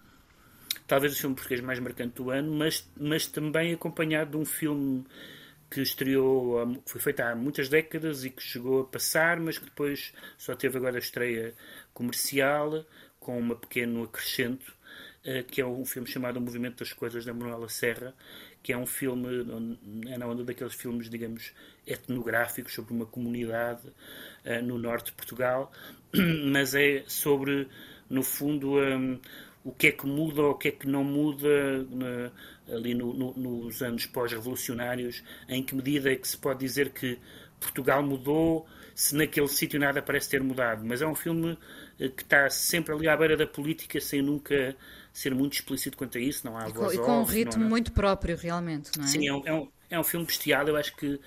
Talvez 0.86 1.14
o 1.14 1.16
filme 1.16 1.34
português 1.34 1.60
mais 1.60 1.78
marcante 1.78 2.16
do 2.16 2.30
ano, 2.30 2.52
mas, 2.52 2.88
mas 2.96 3.26
também 3.26 3.72
acompanhado 3.72 4.32
de 4.32 4.36
um 4.36 4.44
filme 4.44 5.04
que 5.70 5.80
estreou, 5.80 6.80
foi 6.86 7.00
feito 7.00 7.20
há 7.20 7.34
muitas 7.34 7.68
décadas 7.68 8.24
e 8.24 8.30
que 8.30 8.42
chegou 8.42 8.82
a 8.82 8.84
passar, 8.84 9.40
mas 9.40 9.58
que 9.58 9.64
depois 9.64 10.12
só 10.38 10.54
teve 10.54 10.78
agora 10.78 10.96
a 10.96 10.98
estreia 10.98 11.54
comercial, 11.92 12.84
com 13.18 13.38
uma 13.38 13.56
pequeno 13.56 14.04
acrescento, 14.04 14.74
que 15.48 15.60
é 15.60 15.66
um 15.66 15.84
filme 15.86 16.06
chamado 16.06 16.36
O 16.36 16.40
Movimento 16.40 16.80
das 16.80 16.92
Coisas, 16.92 17.24
da 17.24 17.32
Manuela 17.32 17.68
Serra, 17.68 18.14
que 18.62 18.72
é 18.72 18.76
um 18.76 18.86
filme, 18.86 19.28
é 20.08 20.18
na 20.18 20.26
onda 20.26 20.44
daqueles 20.44 20.74
filmes, 20.74 21.08
digamos, 21.08 21.52
etnográficos 21.86 22.74
sobre 22.74 22.92
uma 22.92 23.06
comunidade 23.06 23.86
uh, 23.86 24.62
no 24.62 24.78
norte 24.78 25.06
de 25.06 25.12
Portugal, 25.12 25.72
mas 26.52 26.74
é 26.74 27.04
sobre, 27.06 27.68
no 28.08 28.22
fundo, 28.22 28.78
um, 28.78 29.18
o 29.64 29.72
que 29.72 29.88
é 29.88 29.92
que 29.92 30.06
muda 30.06 30.42
ou 30.42 30.50
o 30.52 30.54
que 30.54 30.68
é 30.68 30.70
que 30.70 30.86
não 30.86 31.02
muda 31.02 31.48
ali 32.68 32.94
no, 32.94 33.14
no, 33.14 33.32
nos 33.34 33.82
anos 33.82 34.06
pós-revolucionários, 34.06 35.22
em 35.48 35.62
que 35.62 35.74
medida 35.74 36.12
é 36.12 36.16
que 36.16 36.28
se 36.28 36.36
pode 36.36 36.60
dizer 36.60 36.90
que 36.90 37.18
Portugal 37.58 38.02
mudou, 38.02 38.66
se 38.94 39.16
naquele 39.16 39.48
sítio 39.48 39.80
nada 39.80 40.02
parece 40.02 40.28
ter 40.28 40.42
mudado. 40.42 40.84
Mas 40.84 41.02
é 41.02 41.06
um 41.06 41.14
filme 41.14 41.58
eh, 41.98 42.08
que 42.08 42.22
está 42.22 42.48
sempre 42.50 42.94
ali 42.94 43.08
à 43.08 43.16
beira 43.16 43.36
da 43.36 43.46
política, 43.46 44.00
sem 44.00 44.22
nunca 44.22 44.76
ser 45.14 45.32
muito 45.32 45.52
explícito 45.52 45.96
quanto 45.96 46.18
a 46.18 46.20
isso, 46.20 46.44
não 46.44 46.58
há 46.58 46.68
e 46.68 46.72
com, 46.72 46.92
e 46.92 46.98
com 46.98 47.20
um 47.20 47.24
ritmo 47.24 47.64
muito 47.64 47.92
próprio, 47.92 48.36
realmente, 48.36 48.90
não 48.98 49.04
é? 49.04 49.06
Sim, 49.06 49.28
é 49.28 49.32
um, 49.32 49.42
é 49.46 49.54
um, 49.54 49.68
é 49.88 50.00
um 50.00 50.02
filme 50.02 50.26
bestial. 50.26 50.66
Eu 50.66 50.76
acho 50.76 50.94
que 50.96 51.06
uh, 51.14 51.20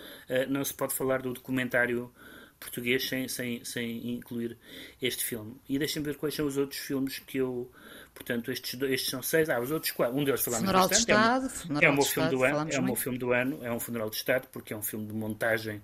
não 0.50 0.64
se 0.64 0.74
pode 0.74 0.94
falar 0.94 1.22
do 1.22 1.34
documentário 1.34 2.12
português 2.60 3.08
sem, 3.08 3.30
sem, 3.30 3.64
sem 3.64 4.14
incluir 4.14 4.58
este 5.02 5.24
filme. 5.24 5.56
E 5.70 5.80
deixem-me 5.80 6.06
ver 6.06 6.18
quais 6.18 6.36
são 6.36 6.46
os 6.46 6.58
outros 6.58 6.82
filmes 6.82 7.20
que 7.20 7.38
eu. 7.38 7.72
Portanto, 8.14 8.52
estes, 8.52 8.78
estes 8.82 9.10
são 9.10 9.24
seis. 9.24 9.50
Ah, 9.50 9.60
os 9.62 9.72
outros 9.72 9.94
quatro. 9.94 10.18
Um 10.18 10.24
deles 10.26 10.42
falamos 10.42 10.66
Funeral 10.66 10.90
bastante. 10.90 11.06
de 11.06 11.12
Estado. 11.14 11.52
É, 11.70 11.74
um, 11.74 11.82
é 11.82 11.90
o 11.90 11.94
meu 11.94 12.04
filme 12.04 12.30
do 12.30 12.44
ano. 12.44 12.70
É 12.70 12.80
o 12.80 12.84
meu 12.84 12.96
filme 12.96 13.18
do 13.18 13.32
ano. 13.32 13.60
É 13.64 13.72
um 13.72 13.80
funeral 13.80 14.10
de 14.10 14.18
Estado, 14.18 14.48
porque 14.52 14.74
é 14.74 14.78
um 14.78 14.84
filme 14.84 15.08
de 15.08 15.14
montagem, 15.14 15.82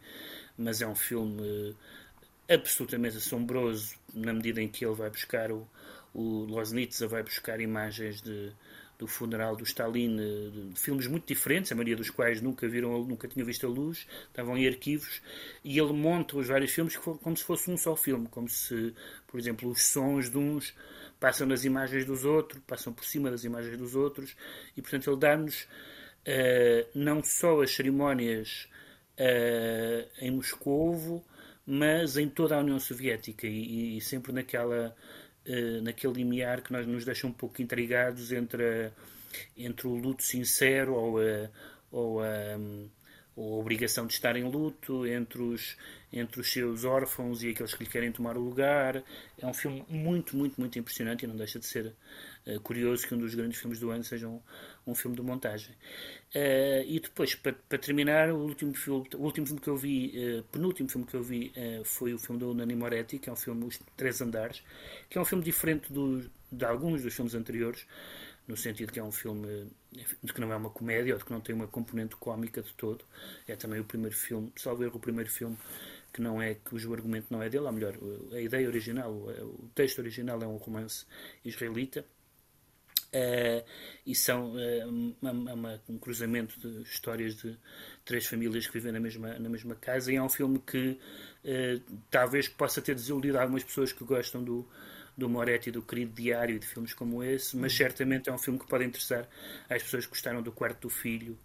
mas 0.58 0.82
é 0.82 0.88
um 0.88 0.96
filme 0.96 1.42
uh, 1.42 1.76
absolutamente 2.50 3.16
assombroso 3.16 3.96
na 4.14 4.34
medida 4.34 4.62
em 4.62 4.68
que 4.68 4.84
ele 4.84 4.96
vai 4.96 5.10
buscar 5.10 5.52
o, 5.54 5.66
o 6.14 6.46
Loznitsa 6.46 7.08
vai 7.08 7.24
buscar 7.24 7.60
imagens 7.60 8.22
de, 8.22 8.52
do 8.98 9.08
funeral 9.08 9.56
do 9.56 9.64
Stalin, 9.64 10.16
de, 10.16 10.70
de 10.70 10.80
filmes 10.80 11.08
muito 11.08 11.26
diferentes, 11.28 11.72
a 11.72 11.76
maioria 11.76 11.96
dos 11.96 12.10
quais 12.10 12.42
nunca 12.42 12.68
viram, 12.68 13.04
nunca 13.04 13.28
tinham 13.28 13.46
visto 13.46 13.66
a 13.66 13.70
luz, 13.70 14.08
estavam 14.28 14.58
em 14.58 14.68
arquivos, 14.68 15.22
e 15.64 15.78
ele 15.80 15.94
monta 15.94 16.38
os 16.38 16.48
vários 16.48 16.72
filmes 16.72 16.96
como 16.96 17.36
se 17.36 17.44
fosse 17.44 17.70
um 17.72 17.78
só 17.78 17.96
filme, 17.96 18.28
como 18.30 18.48
se, 18.48 18.94
por 19.28 19.40
exemplo, 19.40 19.70
os 19.70 19.84
sons 19.84 20.30
de 20.30 20.38
uns 20.38 20.74
passam 21.20 21.48
nas 21.48 21.66
imagens 21.66 22.06
dos 22.06 22.26
outros, 22.26 22.62
passam 22.68 22.94
por 22.94 23.06
cima 23.06 23.32
das 23.32 23.44
imagens 23.44 23.78
dos 23.78 23.96
outros, 23.96 24.36
e 24.78 24.82
portanto 24.82 25.10
ele 25.10 25.20
dá-nos 25.20 25.64
uh, 25.64 26.88
não 26.94 27.24
só 27.24 27.62
as 27.62 27.72
cerimónias 27.72 28.68
uh, 29.18 30.10
em 30.20 30.32
Moscovo, 30.32 31.26
mas 31.66 32.18
em 32.18 32.28
toda 32.28 32.56
a 32.56 32.60
União 32.60 32.80
Soviética 32.80 33.48
e, 33.48 33.98
e 33.98 34.02
sempre 34.02 34.34
naquela 34.34 34.96
naquele 35.82 36.14
limiar 36.14 36.62
que 36.62 36.72
nós 36.72 36.88
nos 36.88 37.04
deixa 37.06 37.28
um 37.28 37.32
pouco 37.32 37.62
intrigados 37.62 38.32
entre, 38.32 38.64
a, 38.64 38.92
entre 39.58 39.88
o 39.88 39.96
luto 39.96 40.24
sincero 40.24 40.94
ou 40.94 41.20
a, 41.20 41.50
ou 41.92 42.22
a, 42.22 42.58
ou 43.36 43.56
a 43.56 43.60
obrigação 43.60 44.06
de 44.06 44.14
estar 44.14 44.36
em 44.36 44.44
luto, 44.44 45.06
entre 45.08 45.42
os, 45.42 45.76
entre 46.12 46.40
os 46.40 46.52
seus 46.52 46.86
órfãos 46.86 47.44
e 47.44 47.50
aqueles 47.50 47.74
que 47.74 47.84
lhe 47.84 47.90
querem 47.90 48.12
tomar 48.12 48.38
o 48.38 48.40
lugar. 48.40 49.04
É 49.38 49.48
um 49.48 49.54
filme 49.54 49.84
muito, 49.90 50.38
muito, 50.38 50.60
muito 50.60 50.78
impressionante 50.78 51.26
e 51.26 51.28
não 51.28 51.36
deixa 51.36 51.60
de 51.60 51.66
ser 51.66 51.94
uh, 52.46 52.60
curioso 52.62 53.08
que 53.08 53.16
um 53.16 53.18
dos 53.18 53.34
grandes 53.34 53.60
filmes 53.60 53.80
do 53.80 53.90
ano 53.90 54.04
seja 54.04 54.28
um, 54.28 54.40
um 54.86 54.94
filme 54.94 55.18
de 55.18 55.24
montagem. 55.24 55.74
Uh, 56.36 56.86
e 56.86 57.00
depois, 57.00 57.34
para, 57.34 57.54
para, 57.54 57.78
terminar, 57.80 58.30
o 58.30 58.38
último, 58.38 58.74
filme, 58.76 59.08
o 59.16 59.24
último 59.24 59.48
filme 59.48 59.62
que 59.62 59.70
eu 59.70 59.78
vi, 59.78 60.14
uh, 60.16 60.44
penúltimo 60.52 60.88
filme 60.88 61.08
que 61.08 61.16
eu 61.16 61.24
vi, 61.24 61.52
foi 61.84 62.14
o 62.14 62.20
filme 62.20 62.40
do 62.40 62.54
Nani 62.54 62.76
Moretti, 62.76 63.18
que 63.18 63.30
é 63.30 63.34
um 63.34 63.36
filme 63.36 63.66
Os 63.66 63.80
Três 63.98 64.22
Andares, 64.22 64.64
que 65.10 65.18
é 65.18 65.22
um 65.22 65.26
filme 65.26 65.44
diferente 65.44 65.92
do, 65.92 66.30
de 66.52 66.66
alguns 66.66 67.02
dos 67.02 67.14
filmes 67.14 67.34
anteriores 67.34 67.86
no 68.48 68.58
sentido 68.58 68.92
que 68.92 69.00
é 69.00 69.04
um 69.04 69.12
filme 69.12 69.68
de 70.22 70.34
que 70.34 70.42
não 70.42 70.52
é 70.52 70.56
uma 70.56 70.70
comédia 70.70 71.14
ou 71.14 71.20
de 71.20 71.26
que 71.26 71.32
não 71.32 71.42
tem 71.42 71.56
uma 71.56 71.68
componente 71.68 72.16
cómica 72.16 72.62
de 72.62 72.74
todo. 72.74 73.06
É 73.48 73.56
também 73.56 73.80
o 73.80 73.86
primeiro 73.86 74.16
filme, 74.16 74.52
salvo 74.56 74.84
erro, 74.84 74.98
o 74.98 75.00
primeiro 75.00 75.30
filme 75.30 75.58
que 76.14 76.22
não 76.22 76.42
é 76.42 76.54
cujo 76.54 76.94
argumento 76.94 77.28
não 77.32 77.42
é 77.42 77.50
dele, 77.50 77.66
ou 77.66 77.72
melhor, 77.72 77.98
a 78.32 78.40
ideia 78.40 78.68
original, 78.68 79.12
o 79.12 79.70
texto 79.74 79.98
original 80.00 80.42
é 80.42 80.48
um 80.48 80.58
romance 80.58 81.06
israelita. 81.44 82.06
Uh, 83.14 83.64
e 84.08 84.16
são 84.16 84.56
uh, 84.56 85.16
uma, 85.22 85.54
uma, 85.54 85.82
um 85.88 86.00
cruzamento 86.00 86.60
de 86.60 86.82
histórias 86.82 87.36
de 87.36 87.56
três 88.04 88.26
famílias 88.26 88.66
que 88.66 88.74
vivem 88.74 88.92
na 88.92 89.00
mesma, 89.00 89.38
na 89.38 89.50
mesma 89.50 89.76
casa 89.76 90.12
e 90.12 90.16
é 90.16 90.24
um 90.24 90.30
filme 90.30 90.58
que 90.58 91.00
uh, 91.46 92.00
talvez 92.10 92.48
possa 92.48 92.82
ter 92.82 92.96
desiludido 92.96 93.38
algumas 93.38 93.64
pessoas 93.64 93.94
que 93.94 94.04
gostam 94.04 94.44
do, 94.44 94.68
do 95.18 95.30
Moretti, 95.30 95.72
do 95.72 95.82
Querido 95.82 96.14
Diário 96.14 96.56
e 96.56 96.60
de 96.60 96.66
filmes 96.66 96.94
como 96.94 97.24
esse, 97.24 97.56
mas 97.56 97.74
certamente 97.74 98.30
é 98.30 98.34
um 98.34 98.38
filme 98.38 98.60
que 98.60 98.68
pode 98.68 98.84
interessar 98.84 99.28
às 99.70 99.84
pessoas 99.84 100.06
que 100.06 100.12
gostaram 100.12 100.42
do 100.42 100.52
Quarto 100.52 100.82
do 100.82 100.90
Filho 100.90 101.38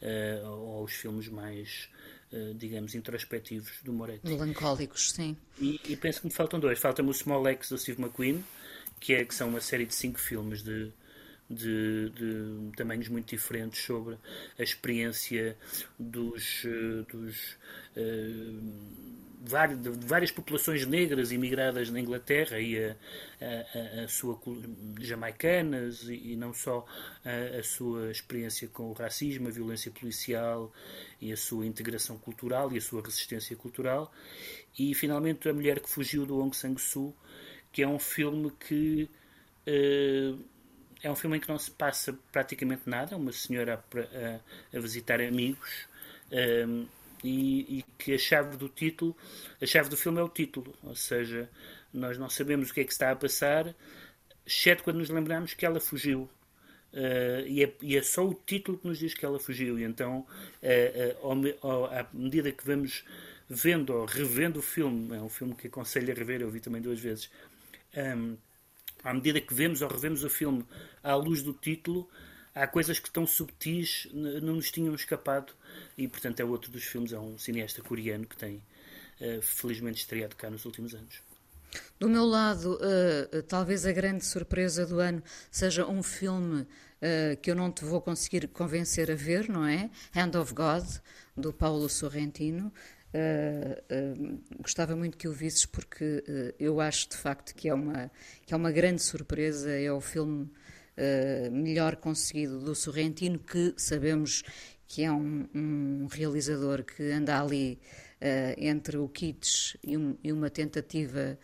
uh, 0.00 0.46
ou 0.46 0.80
aos 0.80 0.92
filmes 0.92 1.28
mais, 1.28 1.88
uh, 2.32 2.54
digamos, 2.54 2.94
introspectivos 2.94 3.72
do 3.82 3.92
Moretti. 3.92 4.26
Melancólicos, 4.26 5.12
sim. 5.12 5.36
E, 5.60 5.80
e 5.84 5.96
penso 5.96 6.20
que 6.20 6.26
me 6.28 6.32
faltam 6.32 6.60
dois. 6.60 6.78
Falta-me 6.78 7.10
o 7.10 7.14
Small 7.14 7.46
X 7.48 7.70
do 7.70 7.78
Steve 7.78 8.00
McQueen, 8.00 8.44
que, 9.00 9.14
é, 9.14 9.24
que 9.24 9.34
são 9.34 9.48
uma 9.48 9.60
série 9.60 9.86
de 9.86 9.94
cinco 9.94 10.20
filmes 10.20 10.62
de 10.62 10.92
de, 11.48 12.10
de, 12.10 12.76
tamanhos 12.76 13.08
muito 13.08 13.30
diferentes 13.30 13.80
sobre 13.80 14.18
a 14.58 14.62
experiência 14.64 15.56
dos, 15.96 16.64
dos 17.08 17.56
uh, 17.96 19.25
de 19.76 20.06
várias 20.06 20.30
populações 20.30 20.86
negras 20.86 21.32
imigradas 21.32 21.90
na 21.90 22.00
Inglaterra 22.00 22.58
e 22.58 22.78
a, 22.78 22.96
a, 23.40 24.04
a 24.04 24.08
sua 24.08 24.38
jamaicanas 25.00 26.02
e, 26.08 26.36
não 26.36 26.52
só 26.52 26.84
a, 27.24 27.58
a, 27.58 27.62
sua 27.62 28.10
experiência 28.10 28.68
com 28.68 28.90
o 28.90 28.92
racismo, 28.92 29.48
a 29.48 29.50
violência 29.50 29.90
policial 29.90 30.72
e 31.20 31.32
a 31.32 31.36
sua 31.36 31.66
integração 31.66 32.18
cultural 32.18 32.72
e 32.72 32.78
a 32.78 32.80
sua 32.80 33.02
resistência 33.02 33.56
cultural. 33.56 34.12
E 34.78 34.94
finalmente 34.94 35.48
a 35.48 35.54
mulher 35.54 35.80
que 35.80 35.88
fugiu 35.88 36.26
do 36.26 36.40
Aung 36.40 36.54
San 36.54 36.76
Suu 36.76 37.14
que 37.76 37.82
é 37.82 37.88
um 37.88 37.98
filme 37.98 38.50
que 38.58 39.06
uh, 39.66 40.44
é 41.02 41.10
um 41.10 41.14
filme 41.14 41.36
em 41.36 41.40
que 41.40 41.48
não 41.48 41.58
se 41.58 41.70
passa 41.70 42.18
praticamente 42.32 42.82
nada, 42.86 43.18
uma 43.18 43.32
senhora 43.32 43.84
a, 43.94 44.76
a, 44.76 44.80
visitar 44.80 45.20
amigos 45.20 45.86
um, 46.32 46.86
e, 47.24 47.78
e, 47.78 47.84
que 47.98 48.14
a 48.14 48.18
chave 48.18 48.56
do 48.56 48.68
título, 48.68 49.16
a 49.60 49.66
chave 49.66 49.88
do 49.88 49.96
filme 49.96 50.20
é 50.20 50.22
o 50.22 50.28
título, 50.28 50.74
ou 50.82 50.94
seja, 50.94 51.48
nós 51.92 52.18
não 52.18 52.28
sabemos 52.28 52.70
o 52.70 52.74
que 52.74 52.80
é 52.80 52.84
que 52.84 52.92
está 52.92 53.10
a 53.10 53.16
passar, 53.16 53.74
exceto 54.46 54.84
quando 54.84 54.98
nos 54.98 55.10
lembramos 55.10 55.54
que 55.54 55.66
ela 55.66 55.80
fugiu. 55.80 56.28
Uh, 56.92 57.46
e, 57.46 57.62
é, 57.62 57.72
e, 57.82 57.96
é, 57.96 58.02
só 58.02 58.26
o 58.26 58.32
título 58.32 58.78
que 58.78 58.86
nos 58.86 58.98
diz 58.98 59.12
que 59.12 59.24
ela 59.24 59.38
fugiu. 59.38 59.78
E 59.78 59.84
então, 59.84 60.26
uh, 60.62 61.28
uh, 61.28 61.84
à 61.86 62.06
medida 62.14 62.50
que 62.52 62.64
vamos 62.64 63.04
vendo 63.48 63.92
ou 63.92 64.06
revendo 64.06 64.60
o 64.60 64.62
filme, 64.62 65.14
é 65.14 65.20
um 65.20 65.28
filme 65.28 65.54
que 65.54 65.66
aconselho 65.66 66.10
a 66.10 66.14
rever, 66.14 66.40
eu 66.40 66.50
vi 66.50 66.60
também 66.60 66.80
duas 66.80 66.98
vezes. 66.98 67.30
Um, 67.94 68.36
à 69.04 69.14
medida 69.14 69.40
que 69.40 69.54
vemos 69.54 69.82
ou 69.82 69.88
revemos 69.88 70.24
o 70.24 70.30
filme 70.30 70.64
à 71.02 71.14
luz 71.14 71.42
do 71.42 71.52
título, 71.52 72.08
há 72.56 72.66
coisas 72.66 72.98
que 72.98 73.08
estão 73.08 73.26
subtis, 73.26 74.08
não 74.12 74.54
nos 74.54 74.70
tinham 74.70 74.94
escapado. 74.94 75.52
E, 75.96 76.08
portanto, 76.08 76.40
é 76.40 76.44
outro 76.44 76.70
dos 76.72 76.84
filmes, 76.84 77.12
é 77.12 77.18
um 77.18 77.38
cineasta 77.38 77.82
coreano 77.82 78.26
que 78.26 78.36
tem, 78.36 78.62
uh, 79.20 79.42
felizmente, 79.42 79.98
estreado 79.98 80.34
cá 80.34 80.48
nos 80.48 80.64
últimos 80.64 80.94
anos. 80.94 81.20
Do 82.00 82.08
meu 82.08 82.24
lado, 82.24 82.78
uh, 82.80 83.42
talvez 83.42 83.84
a 83.84 83.92
grande 83.92 84.24
surpresa 84.24 84.86
do 84.86 84.98
ano 84.98 85.22
seja 85.50 85.86
um 85.86 86.02
filme 86.02 86.62
uh, 86.62 87.36
que 87.42 87.50
eu 87.50 87.54
não 87.54 87.70
te 87.70 87.84
vou 87.84 88.00
conseguir 88.00 88.48
convencer 88.48 89.10
a 89.10 89.14
ver, 89.14 89.48
não 89.48 89.66
é? 89.66 89.90
Hand 90.14 90.38
of 90.40 90.54
God, 90.54 90.84
do 91.36 91.52
Paulo 91.52 91.88
Sorrentino. 91.88 92.72
Uh, 93.14 94.42
gostava 94.60 94.94
muito 94.94 95.16
que 95.16 95.28
o 95.28 95.32
visses 95.32 95.64
porque 95.64 96.04
uh, 96.28 96.54
eu 96.58 96.80
acho 96.80 97.08
de 97.08 97.16
facto 97.16 97.54
que 97.54 97.66
é 97.66 97.72
uma 97.72 98.10
que 98.44 98.52
é 98.52 98.56
uma 98.56 98.70
grande 98.70 99.02
surpresa 99.02 99.70
é 99.70 99.90
o 99.90 100.02
filme 100.02 100.50
melhor 101.52 101.96
conseguido 101.96 102.58
do 102.58 102.74
Sorrentino 102.74 103.38
que 103.38 103.74
sabemos 103.76 104.42
que 104.88 105.02
é 105.02 105.12
um, 105.12 105.46
um 105.54 106.06
realizador 106.10 106.84
que 106.84 107.10
anda 107.10 107.40
ali 107.40 107.78
entre 108.56 108.96
o 108.96 109.08
kitsch 109.08 109.76
e, 109.84 109.96
um, 109.96 110.16
e 110.22 110.32
uma 110.32 110.48
tentativa 110.48 111.38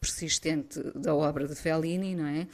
persistente 0.00 0.82
da 0.94 1.14
obra 1.14 1.46
de 1.46 1.54
Fellini, 1.54 2.16
não 2.16 2.26
é? 2.26 2.48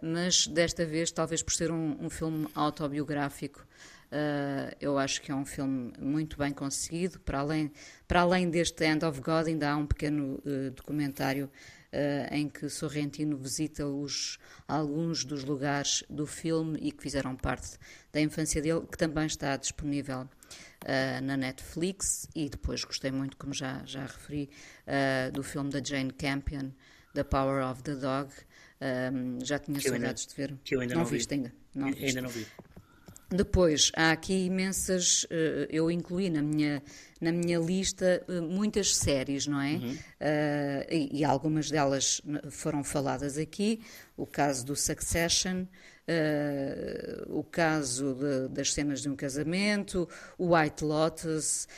mas 0.00 0.46
desta 0.46 0.86
vez, 0.86 1.10
talvez 1.10 1.42
por 1.42 1.52
ser 1.52 1.72
um, 1.72 1.96
um 2.00 2.08
filme 2.08 2.46
autobiográfico, 2.54 3.66
Uh, 4.10 4.74
eu 4.80 4.98
acho 4.98 5.22
que 5.22 5.30
é 5.30 5.34
um 5.34 5.44
filme 5.44 5.92
muito 6.00 6.36
bem 6.36 6.52
conseguido. 6.52 7.20
Para 7.20 7.38
além, 7.38 7.70
para 8.08 8.22
além 8.22 8.50
deste 8.50 8.84
End 8.84 9.04
of 9.04 9.20
God, 9.20 9.46
ainda 9.46 9.70
há 9.70 9.76
um 9.76 9.86
pequeno 9.86 10.42
uh, 10.44 10.70
documentário 10.72 11.48
uh, 11.92 12.34
em 12.34 12.48
que 12.48 12.68
Sorrentino 12.68 13.36
visita 13.36 13.86
os, 13.86 14.38
alguns 14.66 15.24
dos 15.24 15.44
lugares 15.44 16.04
do 16.08 16.26
filme 16.26 16.78
e 16.80 16.92
que 16.92 17.02
fizeram 17.02 17.36
parte 17.36 17.78
da 18.12 18.20
infância 18.20 18.60
dele, 18.60 18.86
que 18.90 18.98
também 18.98 19.26
está 19.26 19.56
disponível 19.56 20.28
na 21.22 21.36
Netflix. 21.36 22.26
E 22.34 22.48
depois 22.48 22.82
gostei 22.84 23.10
muito, 23.12 23.36
como 23.36 23.52
já, 23.52 23.82
já 23.84 24.02
referi, 24.02 24.48
do 25.32 25.42
filme 25.42 25.70
da 25.70 25.80
Jane 25.82 26.10
Campion, 26.10 26.70
The 27.14 27.22
Power 27.22 27.64
of 27.70 27.82
the 27.82 27.94
Dog. 27.94 28.32
já 29.44 29.58
tinha 29.58 29.80
saudades 29.80 30.26
de 30.26 30.34
ver. 30.34 30.58
Que 30.64 30.74
eu 30.74 30.80
ainda 30.80 30.94
não, 30.94 31.02
não 31.02 31.08
viste 31.08 31.28
vi. 31.28 31.34
ainda. 31.34 31.52
Não 31.74 31.86
ainda 31.86 32.00
viste. 32.00 32.20
não 32.20 32.28
vi. 32.30 32.46
Depois, 33.32 33.92
há 33.94 34.10
aqui 34.10 34.46
imensas, 34.46 35.24
eh, 35.30 35.68
eu 35.70 35.88
incluí 35.88 36.28
na 36.28 36.42
minha, 36.42 36.82
na 37.20 37.30
minha 37.30 37.60
lista 37.60 38.24
eh, 38.28 38.40
muitas 38.40 38.96
séries, 38.96 39.46
não 39.46 39.60
é? 39.60 39.74
Uhum. 39.74 39.92
Uh, 39.92 40.86
e, 40.90 41.20
e, 41.20 41.24
algumas 41.24 41.70
delas 41.70 42.20
foram 42.50 42.82
faladas 42.82 43.38
aqui, 43.38 43.80
o 44.16 44.26
caso 44.26 44.66
do 44.66 44.74
Succession, 44.74 45.62
uh, 45.62 47.38
o 47.38 47.44
caso 47.44 48.16
de, 48.16 48.48
das 48.48 48.72
cenas 48.72 49.00
de 49.00 49.08
um 49.08 49.14
casamento, 49.14 50.08
o 50.36 50.56
White 50.56 50.84
Lotus, 50.84 51.68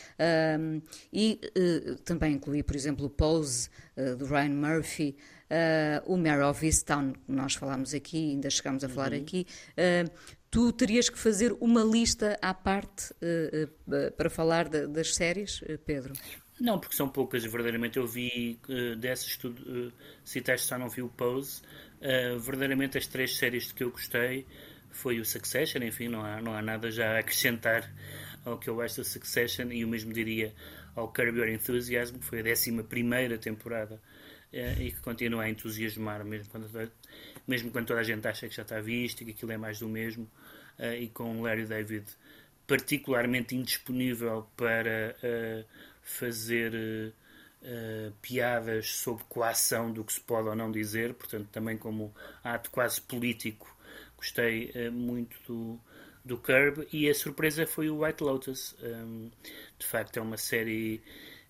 um, 0.59 0.81
e 1.13 1.39
uh, 1.55 1.97
também 1.97 2.37
incluí, 2.37 2.63
por 2.63 2.75
exemplo, 2.75 3.05
o 3.05 3.11
Pose, 3.11 3.69
do 4.19 4.25
Ryan 4.25 4.55
Murphy, 4.55 5.15
o 6.07 6.17
Mare 6.17 6.41
of 6.45 6.65
Easttown, 6.65 7.13
que 7.13 7.31
nós 7.31 7.55
falámos 7.55 7.93
aqui, 7.93 8.31
ainda 8.31 8.49
chegámos 8.49 8.83
a 8.85 8.89
falar 8.89 9.13
uhum. 9.13 9.21
aqui, 9.21 9.47
tu 10.53 10.71
terias 10.71 11.09
que 11.09 11.19
fazer 11.19 11.57
uma 11.61 11.83
lista 11.83 12.39
à 12.43 12.53
parte 12.53 13.11
uh, 13.15 13.65
uh, 13.65 14.13
para 14.13 14.29
falar 14.29 14.69
de, 14.69 14.87
das 14.87 15.15
séries, 15.15 15.65
Pedro? 15.87 16.13
Não, 16.61 16.79
porque 16.79 16.95
são 16.95 17.09
poucas, 17.09 17.43
verdadeiramente. 17.43 17.97
Eu 17.97 18.07
vi 18.07 18.61
uh, 18.69 18.95
dessas, 18.97 19.35
tu 19.39 19.49
uh, 19.49 19.91
citaste 20.23 20.67
só 20.67 20.79
não 20.79 20.91
vi 20.91 21.01
o 21.01 21.09
Pose. 21.09 21.63
verdadeiramente, 22.39 22.99
as 22.99 23.07
três 23.07 23.35
séries 23.37 23.69
de 23.69 23.75
que 23.75 23.83
eu 23.83 23.91
gostei 23.91 24.47
foi 24.91 25.19
o 25.19 25.25
Succession, 25.25 25.83
enfim, 25.83 26.09
não 26.09 26.23
há, 26.23 26.43
não 26.43 26.55
há 26.55 26.61
nada 26.61 26.91
já 26.91 27.17
a 27.17 27.21
acrescentar 27.21 27.91
ao 28.45 28.59
que 28.59 28.69
eu 28.69 28.79
acho 28.83 28.97
do 28.97 29.05
Succession, 29.05 29.73
e 29.73 29.83
o 29.87 29.89
mesmo 29.89 30.13
diria 30.13 30.53
ao 30.95 31.11
Curb 31.11 31.39
Your 31.39 31.49
Enthusiasm, 31.49 32.19
que 32.19 32.25
foi 32.27 32.41
a 32.41 32.53
11 32.53 32.83
primeira 32.83 33.39
temporada 33.39 33.99
e 34.79 34.93
que 34.93 35.01
continua 35.01 35.45
a 35.45 35.49
entusiasmar, 35.49 36.23
mesmo 36.27 36.51
quando, 36.51 36.69
mesmo 37.49 37.71
quando 37.71 37.87
toda 37.87 38.01
a 38.01 38.03
gente 38.03 38.29
acha 38.29 38.47
que 38.47 38.55
já 38.55 38.61
está 38.61 38.81
visto 38.81 39.23
e 39.23 39.25
que 39.25 39.31
aquilo 39.31 39.53
é 39.53 39.57
mais 39.57 39.79
do 39.79 39.89
mesmo 39.89 40.25
uh, 40.25 40.42
e 40.79 41.09
com 41.09 41.39
o 41.39 41.43
Larry 41.43 41.67
David 41.67 42.07
particularmente 42.67 43.55
indisponível 43.55 44.49
para 44.57 45.15
uh, 45.19 45.65
fazer 46.03 46.73
uh, 46.75 48.13
piadas 48.23 48.91
sobre 48.93 49.25
coação 49.29 49.93
do 49.93 50.03
que 50.05 50.13
se 50.13 50.21
pode 50.21 50.49
ou 50.49 50.57
não 50.57 50.71
dizer, 50.71 51.15
portanto, 51.15 51.49
também 51.53 51.77
como 51.77 52.15
ato 52.43 52.71
quase 52.71 53.01
político, 53.01 53.77
gostei 54.17 54.73
muito 54.91 55.37
do, 55.47 55.81
do 56.25 56.39
Curb. 56.39 56.87
E 56.93 57.11
a 57.11 57.15
surpresa 57.15 57.67
foi 57.67 57.91
o 57.91 58.05
White 58.05 58.23
Lotus. 58.23 58.75
Um, 58.83 59.31
de 59.79 59.87
facto, 59.87 60.17
é 60.17 60.23
uma 60.23 60.37
série. 60.37 61.03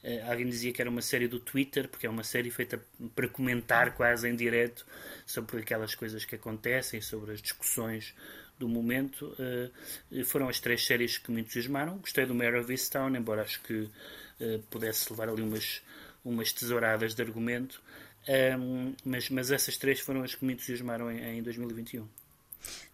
Uh, 0.02 0.30
alguém 0.30 0.48
dizia 0.48 0.72
que 0.72 0.80
era 0.80 0.90
uma 0.90 1.02
série 1.02 1.28
do 1.28 1.38
Twitter, 1.38 1.88
porque 1.88 2.06
é 2.06 2.10
uma 2.10 2.24
série 2.24 2.50
feita 2.50 2.82
para 3.14 3.28
comentar 3.28 3.94
quase 3.94 4.28
em 4.28 4.34
direto 4.34 4.84
sobre 5.24 5.60
aquelas 5.60 5.94
coisas 5.94 6.24
que 6.24 6.34
acontecem, 6.34 7.00
sobre 7.00 7.32
as 7.32 7.40
discussões 7.40 8.14
do 8.58 8.68
momento. 8.68 9.34
Uh, 9.38 10.24
foram 10.24 10.48
as 10.48 10.60
três 10.60 10.84
séries 10.84 11.18
que 11.18 11.30
me 11.30 11.40
entusiasmaram. 11.40 11.98
Gostei 11.98 12.26
do 12.26 12.34
Mare 12.34 12.58
of 12.58 12.70
Easttown, 12.70 13.14
embora 13.16 13.42
acho 13.42 13.60
que 13.62 13.74
uh, 13.74 14.58
pudesse 14.70 15.10
levar 15.10 15.28
ali 15.28 15.42
umas, 15.42 15.82
umas 16.24 16.52
tesouradas 16.52 17.14
de 17.14 17.22
argumento. 17.22 17.82
Um, 18.28 18.94
mas, 19.04 19.28
mas 19.30 19.50
essas 19.50 19.76
três 19.76 20.00
foram 20.00 20.22
as 20.22 20.34
que 20.34 20.44
me 20.44 20.52
entusiasmaram 20.52 21.10
em, 21.10 21.38
em 21.38 21.42
2021. 21.42 22.06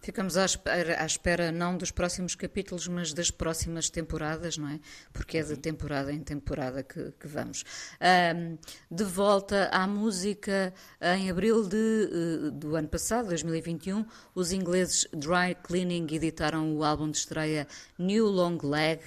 Ficamos 0.01 0.37
à 0.37 0.45
espera, 0.45 1.01
à 1.01 1.05
espera, 1.05 1.51
não 1.51 1.77
dos 1.77 1.91
próximos 1.91 2.35
capítulos, 2.35 2.87
mas 2.87 3.13
das 3.13 3.31
próximas 3.31 3.89
temporadas, 3.89 4.57
não 4.57 4.69
é? 4.69 4.79
Porque 5.11 5.37
é 5.37 5.43
de 5.43 5.53
uhum. 5.53 5.59
temporada 5.59 6.11
em 6.11 6.19
temporada 6.21 6.83
que, 6.83 7.11
que 7.19 7.27
vamos. 7.27 7.63
Um, 8.01 8.57
de 8.89 9.03
volta 9.03 9.69
à 9.71 9.87
música, 9.87 10.73
em 11.01 11.29
abril 11.29 11.67
de, 11.67 11.77
eh, 11.77 12.51
do 12.51 12.75
ano 12.75 12.87
passado, 12.87 13.29
2021, 13.29 14.05
os 14.33 14.51
ingleses 14.51 15.07
Dry 15.13 15.55
Cleaning 15.63 16.07
editaram 16.11 16.75
o 16.75 16.83
álbum 16.83 17.09
de 17.09 17.17
estreia 17.17 17.67
New 17.97 18.25
Long 18.27 18.57
Leg. 18.63 19.01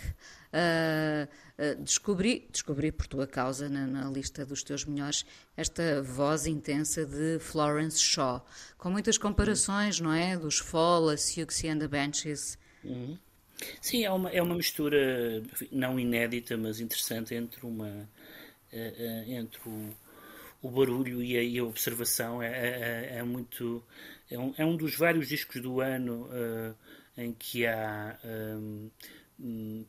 Uh, 0.52 1.24
uh, 1.24 1.51
descobri, 1.78 2.48
descobri 2.50 2.90
por 2.90 3.06
tua 3.06 3.26
causa 3.26 3.68
na, 3.68 3.86
na, 3.86 4.10
lista 4.10 4.44
dos 4.44 4.62
teus 4.62 4.84
melhores 4.84 5.24
esta 5.56 6.02
voz 6.02 6.46
intensa 6.46 7.06
de 7.06 7.38
Florence 7.38 7.98
Shaw, 7.98 8.44
com 8.76 8.90
muitas 8.90 9.16
comparações, 9.16 10.00
não 10.00 10.12
é? 10.12 10.36
Dos 10.36 10.58
Fall, 10.58 11.08
a 11.10 11.16
Siouxsie 11.16 11.68
and 11.68 11.78
the 11.78 11.88
Benches. 11.88 12.58
Uhum. 12.82 13.16
Sim, 13.80 14.04
é 14.04 14.10
uma, 14.10 14.30
é 14.30 14.42
uma 14.42 14.56
mistura 14.56 15.42
não 15.70 15.98
inédita, 16.00 16.56
mas 16.56 16.80
interessante 16.80 17.34
entre 17.34 17.64
uma 17.64 18.08
uh, 18.72 19.30
entre 19.30 19.60
o, 19.64 19.94
o 20.62 20.70
barulho 20.70 21.22
e 21.22 21.36
a, 21.36 21.42
e 21.42 21.58
a 21.58 21.64
observação. 21.64 22.42
É, 22.42 22.48
é, 22.48 23.18
é, 23.18 23.22
muito 23.22 23.82
é 24.30 24.38
um, 24.38 24.54
é 24.58 24.64
um 24.64 24.76
dos 24.76 24.96
vários 24.96 25.28
discos 25.28 25.62
do 25.62 25.80
ano 25.80 26.28
em 27.16 27.32
que 27.32 27.66
há 27.66 28.18
um, 28.24 28.90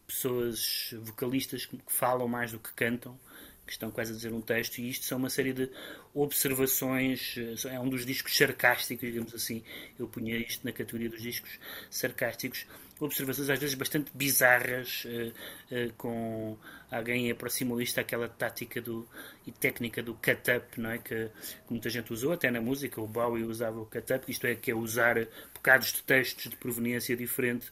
Pessoas 0.07 0.93
vocalistas 1.01 1.65
que 1.65 1.79
falam 1.87 2.27
mais 2.27 2.51
do 2.51 2.59
que 2.59 2.73
cantam 2.73 3.19
que 3.65 3.71
estão 3.71 3.89
quase 3.89 4.11
a 4.11 4.15
dizer 4.15 4.33
um 4.33 4.41
texto, 4.41 4.79
e 4.79 4.89
isto 4.89 5.05
são 5.05 5.17
uma 5.17 5.29
série 5.29 5.53
de 5.53 5.69
observações, 6.13 7.35
é 7.69 7.79
um 7.79 7.87
dos 7.87 8.05
discos 8.05 8.35
sarcásticos, 8.35 9.07
digamos 9.07 9.33
assim, 9.33 9.63
eu 9.97 10.07
punha 10.07 10.37
isto 10.37 10.65
na 10.65 10.71
categoria 10.73 11.09
dos 11.09 11.21
discos 11.21 11.59
sarcásticos, 11.89 12.65
observações 12.99 13.49
às 13.49 13.59
vezes 13.59 13.75
bastante 13.75 14.11
bizarras, 14.13 15.05
uh, 15.05 15.75
uh, 15.75 15.93
com 15.93 16.57
alguém 16.91 17.31
aproximou 17.31 17.81
isto 17.81 17.99
àquela 17.99 18.27
tática 18.27 18.81
do, 18.81 19.07
e 19.47 19.51
técnica 19.51 20.03
do 20.03 20.13
cut-up, 20.13 20.79
não 20.79 20.91
é? 20.91 20.97
Que, 20.97 21.29
que, 21.65 21.71
muita 21.71 21.89
gente 21.89 22.11
usou, 22.13 22.33
até 22.33 22.51
na 22.51 22.61
música, 22.61 23.01
o 23.01 23.07
Bowie 23.07 23.43
usava 23.43 23.79
o 23.79 23.85
cut-up, 23.85 24.29
isto 24.29 24.45
é, 24.45 24.55
que 24.55 24.71
é 24.71 24.75
usar 24.75 25.15
bocados 25.53 25.93
de 25.93 26.03
textos 26.03 26.49
de 26.49 26.57
proveniência 26.57 27.15
diferente 27.15 27.71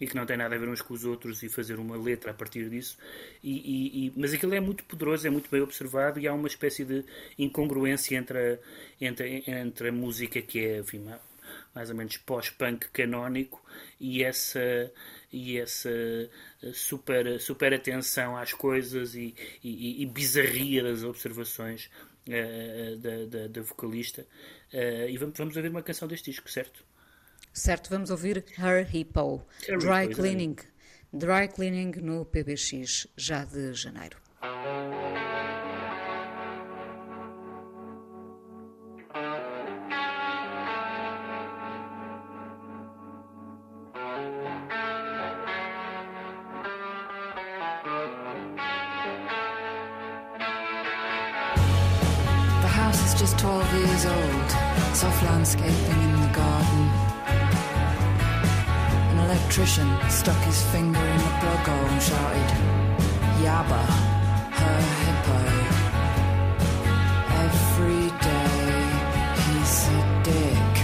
e 0.00 0.06
que 0.06 0.16
não 0.16 0.24
tem 0.24 0.36
nada 0.36 0.54
a 0.54 0.58
ver 0.58 0.68
uns 0.68 0.80
com 0.80 0.94
os 0.94 1.04
outros 1.04 1.42
e 1.42 1.48
fazer 1.48 1.78
uma 1.78 1.96
letra 1.96 2.30
a 2.30 2.34
partir 2.34 2.70
disso. 2.70 2.96
E, 3.42 3.50
e, 3.50 4.06
e, 4.06 4.12
mas 4.16 4.32
aquilo 4.32 4.54
é 4.54 4.60
muito 4.60 4.82
poderoso, 4.84 5.26
é 5.26 5.30
muito 5.30 5.50
bem 5.50 5.60
observado 5.60 6.18
e 6.18 6.26
há 6.26 6.32
uma 6.32 6.48
espécie 6.48 6.84
de 6.84 7.04
incongruência 7.38 8.16
entre 8.16 8.38
a, 8.38 8.58
entre, 9.00 9.44
entre 9.46 9.88
a 9.88 9.92
música 9.92 10.40
que 10.40 10.64
é 10.64 10.78
enfim, 10.78 11.04
mais 11.74 11.90
ou 11.90 11.96
menos 11.96 12.16
pós-punk 12.16 12.88
canónico 12.92 13.62
e 13.98 14.22
essa 14.22 14.92
e 15.32 15.58
essa 15.58 15.90
super 16.72 17.40
super 17.40 17.72
atenção 17.74 18.36
às 18.36 18.52
coisas 18.52 19.14
e, 19.14 19.34
e, 19.62 20.02
e 20.02 20.06
bizarria 20.06 20.82
das 20.82 21.04
observações 21.04 21.88
uh, 22.26 22.96
da, 22.96 23.26
da, 23.26 23.48
da, 23.48 23.62
vocalista 23.62 24.26
uh, 24.72 25.08
e 25.08 25.16
vamos, 25.16 25.38
vamos 25.38 25.56
ouvir 25.56 25.68
uma 25.68 25.82
canção 25.82 26.08
deste 26.08 26.30
disco, 26.30 26.50
certo? 26.50 26.89
Certo, 27.60 27.90
vamos 27.90 28.10
ouvir 28.10 28.42
Her 28.56 28.86
Hippo, 28.90 29.42
Dry 29.68 30.08
Cleaning. 30.08 30.56
Dry 31.12 31.46
Cleaning 31.46 31.94
no 32.00 32.24
PBX, 32.24 33.06
já 33.18 33.44
de 33.44 33.74
janeiro. 33.74 34.16
The 52.62 52.68
house 52.68 53.04
is 53.04 53.20
just 53.20 53.38
12 53.38 53.74
years 53.74 54.06
old, 54.06 54.50
soft 54.96 55.22
landscaping 55.24 56.02
in 56.02 56.20
the 56.22 56.32
garden. 56.32 57.09
Electrician 59.50 59.90
stuck 60.08 60.40
his 60.44 60.62
finger 60.70 61.00
in 61.00 61.18
the 61.18 61.32
plug 61.40 61.66
hole 61.66 61.86
and 61.90 62.00
shouted, 62.00 62.50
Yabba, 63.42 63.82
her 64.60 64.80
hippo. 65.02 65.38
Every 67.46 68.06
day 68.28 68.78
he's 69.42 69.88
a 69.88 70.02
dick. 70.22 70.74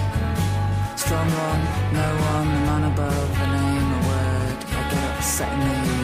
Strong 0.99 1.29
one, 1.47 1.63
no 1.95 2.09
one, 2.33 2.49
the 2.55 2.61
man 2.67 2.85
above, 2.93 3.31
a 3.41 3.47
name, 3.55 3.89
a 3.93 4.01
word. 4.11 4.59
I 4.79 4.91
get 4.91 5.05
upset 5.15 5.53
in 5.53 5.61
the 5.61 5.96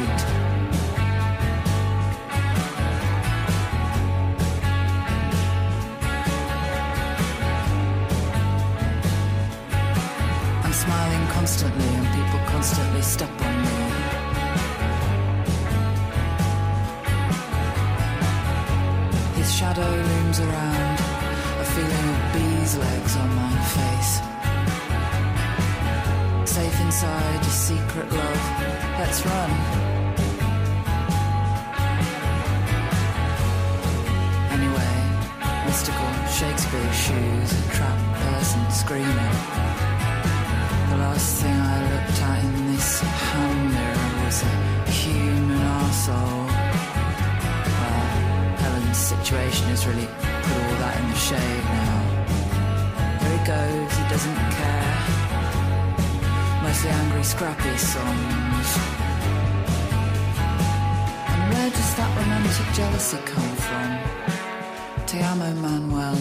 romantic 63.03 63.03
jealousy 63.03 63.19
come 63.27 63.57
from? 63.57 65.07
Te 65.07 65.21
amo, 65.23 65.53
Manuel. 65.61 66.19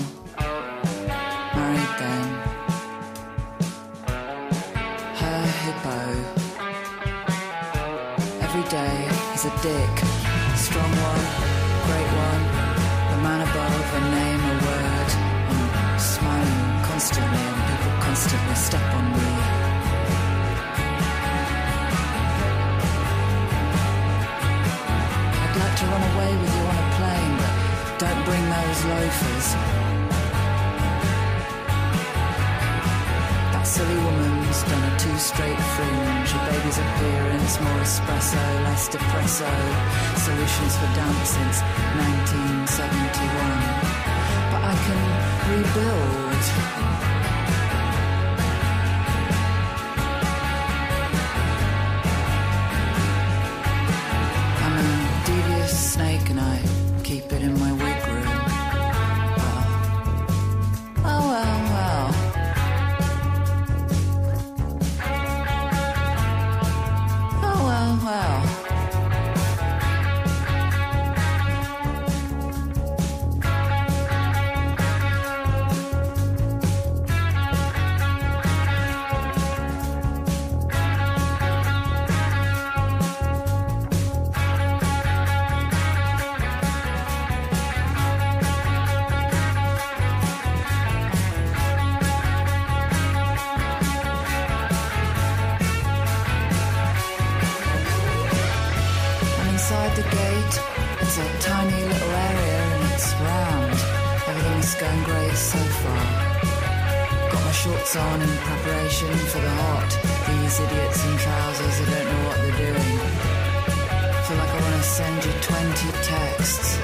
Married 1.56 1.94
then. 2.00 2.28
Her 5.22 5.42
hippo. 5.64 6.00
Every 8.42 8.64
day 8.70 9.10
is 9.34 9.46
a 9.46 9.52
dick. 9.62 10.11
Loafers. 28.92 29.48
That 33.54 33.66
silly 33.68 34.00
woman's 34.08 34.60
done 34.64 34.84
a 34.92 34.94
two 35.00 35.18
straight 35.18 35.62
fringe. 35.76 36.30
A 36.36 36.40
baby's 36.50 36.80
appearance, 36.86 37.54
more 37.62 37.82
espresso, 37.88 38.44
less 38.68 38.90
depresso. 38.90 39.52
Solutions 40.28 40.74
for 40.80 40.90
damp 40.98 41.20
since 41.26 41.58
1971. 42.00 43.92
But 44.52 44.62
I 44.72 44.76
can 44.86 45.00
rebuild. 45.52 47.21
It's 101.02 101.18
a 101.18 101.28
tiny 101.40 101.84
little 101.84 102.14
area 102.32 102.60
and 102.74 102.94
it's 102.94 103.14
round. 103.16 103.74
Everything's 104.28 104.76
going 104.76 105.04
great 105.04 105.36
so 105.36 105.60
far. 105.82 106.06
Got 107.32 107.42
my 107.44 107.52
shorts 107.52 107.96
on 107.96 108.22
in 108.22 108.30
preparation 108.48 109.14
for 109.32 109.40
the 109.40 109.54
hot. 109.62 109.92
These 110.28 110.60
idiots 110.60 111.00
in 111.06 111.18
trousers, 111.18 111.76
I 111.82 111.86
don't 111.92 112.06
know 112.12 112.22
what 112.28 112.38
they're 112.44 112.60
doing. 112.66 112.98
Feel 114.26 114.38
like 114.38 114.54
I 114.56 114.62
want 114.62 114.76
to 114.76 114.88
send 114.88 115.26
you 115.26 115.34
20 115.42 115.92
texts. 116.04 116.80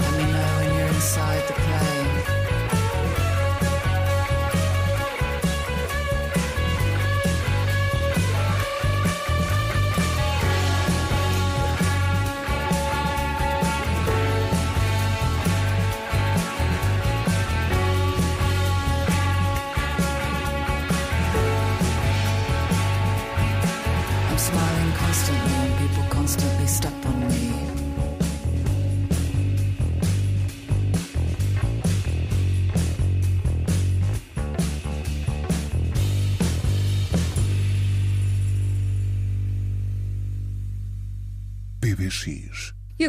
Let 0.00 0.12
me 0.18 0.24
know 0.32 0.50
when 0.58 0.68
you're 0.76 0.88
inside 0.88 1.42
the 1.48 1.54
plane. 1.54 2.19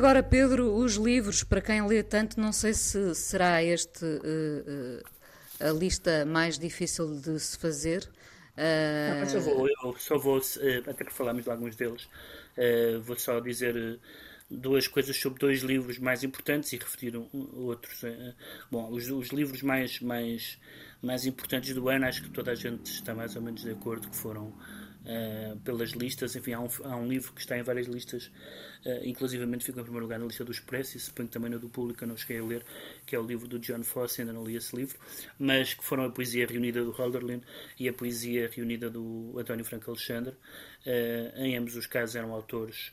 Agora, 0.02 0.24
Pedro, 0.24 0.74
os 0.74 0.96
livros, 0.96 1.44
para 1.44 1.62
quem 1.62 1.86
lê 1.86 2.02
tanto, 2.02 2.42
não 2.42 2.52
sei 2.52 2.74
se 2.74 3.14
será 3.14 3.64
este 3.64 4.04
uh, 4.04 5.04
uh, 5.62 5.70
a 5.70 5.72
lista 5.72 6.26
mais 6.26 6.58
difícil 6.58 7.20
de 7.22 7.40
se 7.40 7.56
fazer. 7.56 8.10
Uh... 8.58 9.12
Não, 9.12 9.20
mas 9.20 9.34
eu, 9.36 9.42
vou, 9.42 9.70
eu 9.70 9.96
só 10.00 10.18
vou, 10.18 10.42
até 10.88 11.06
que 11.06 11.14
falámos 11.14 11.44
de 11.44 11.52
alguns 11.52 11.76
deles, 11.76 12.10
vou 13.04 13.16
só 13.16 13.40
dizer 13.40 14.00
duas 14.50 14.88
coisas 14.88 15.16
sobre 15.16 15.40
dois 15.40 15.62
livros 15.62 16.00
mais 16.00 16.24
importantes 16.24 16.74
e 16.74 16.78
referir 16.78 17.16
outros. 17.54 18.02
Bom, 18.72 18.90
os, 18.90 19.08
os 19.08 19.28
livros 19.28 19.62
mais, 19.62 20.00
mais, 20.00 20.58
mais 21.00 21.28
importantes 21.28 21.76
do 21.76 21.88
ano, 21.90 22.08
acho 22.08 22.24
que 22.24 22.30
toda 22.32 22.50
a 22.50 22.56
gente 22.56 22.92
está 22.92 23.14
mais 23.14 23.36
ou 23.36 23.42
menos 23.44 23.62
de 23.62 23.70
acordo 23.70 24.10
que 24.10 24.16
foram 24.16 24.52
uh, 25.02 25.60
pelas 25.60 25.92
listas. 25.92 26.36
Enfim, 26.36 26.54
há 26.54 26.60
um, 26.60 26.68
há 26.84 26.96
um, 26.96 27.08
livro 27.08 27.32
que 27.34 27.42
está 27.42 27.58
em 27.58 27.64
várias 27.64 27.88
listas, 27.88 28.32
uh, 28.86 29.06
inclusivamente 29.06 29.66
ficou 29.66 29.82
em 29.82 29.84
primeiro 29.84 30.06
lugar 30.06 30.20
na 30.20 30.26
lista 30.26 30.44
do 30.44 30.52
Expresso 30.52 30.98
e 30.98 31.00
suponho 31.00 31.30
também 31.30 31.50
na 31.50 31.58
do 31.58 31.70
Público, 31.70 32.04
eu 32.04 32.08
não 32.08 32.18
cheguei 32.18 32.40
a 32.40 32.44
ler, 32.44 32.66
que 33.06 33.16
é 33.16 33.20
o 33.20 33.24
livro 33.24 33.48
do 33.48 33.60
John 33.60 33.84
Fosse, 33.84 34.22
ainda 34.22 34.34
não 34.34 34.44
li 34.44 34.56
esse 34.56 34.76
livro, 34.76 34.98
mas 35.38 35.74
que 35.74 35.84
foram 35.84 36.06
a 36.06 36.10
poesia 36.10 36.46
reunida 36.46 36.84
do 36.84 36.92
Hölderlin 36.92 37.42
e 37.80 37.88
a 37.88 37.94
poesia 37.94 38.50
reunida 38.54 38.90
do 38.90 39.36
António 39.38 39.66
Franco 39.66 39.90
Alexandre. 39.90 40.36
Uh, 40.86 41.38
em 41.38 41.58
ambos 41.58 41.76
os 41.76 41.86
casos 41.86 42.16
eram 42.16 42.34
autores 42.34 42.92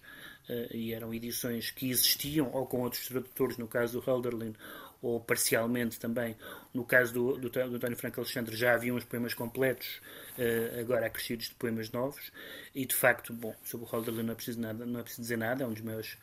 e 0.72 0.94
eram 0.94 1.12
edições 1.12 1.70
que 1.70 1.90
existiam 1.90 2.50
ou 2.54 2.64
com 2.64 2.80
outros 2.80 3.06
tradutores, 3.06 3.58
no 3.58 3.68
caso 3.68 4.00
do 4.00 4.10
Hölderlin, 4.10 4.54
ou 5.00 5.20
parcialmente 5.20 5.98
também. 5.98 6.37
No 6.74 6.84
caso 6.84 7.12
do, 7.12 7.38
do, 7.38 7.48
do 7.48 7.76
António 7.76 7.96
Franco 7.96 8.20
Alexandre 8.20 8.56
já 8.56 8.74
haviam 8.74 8.96
os 8.96 9.04
poemas 9.04 9.34
completos, 9.34 10.00
uh, 10.37 10.80
agora 10.80 11.06
acrescidos 11.06 11.48
de 11.48 11.54
poemas 11.54 11.90
novos, 11.90 12.32
e 12.74 12.84
de 12.84 12.94
facto, 12.94 13.32
bom, 13.32 13.54
sobre 13.62 13.87
o 13.87 13.88
Hölderlin 13.88 14.24
não 14.24 14.32
é 14.32 14.34
preciso, 14.34 14.61
nada, 14.61 14.84
não 14.84 15.00
é 15.00 15.02
preciso 15.02 15.22
dizer 15.22 15.38
nada, 15.38 15.64
é 15.64 15.66
um 15.66 15.72
dos 15.72 15.82
maiores 15.82 16.18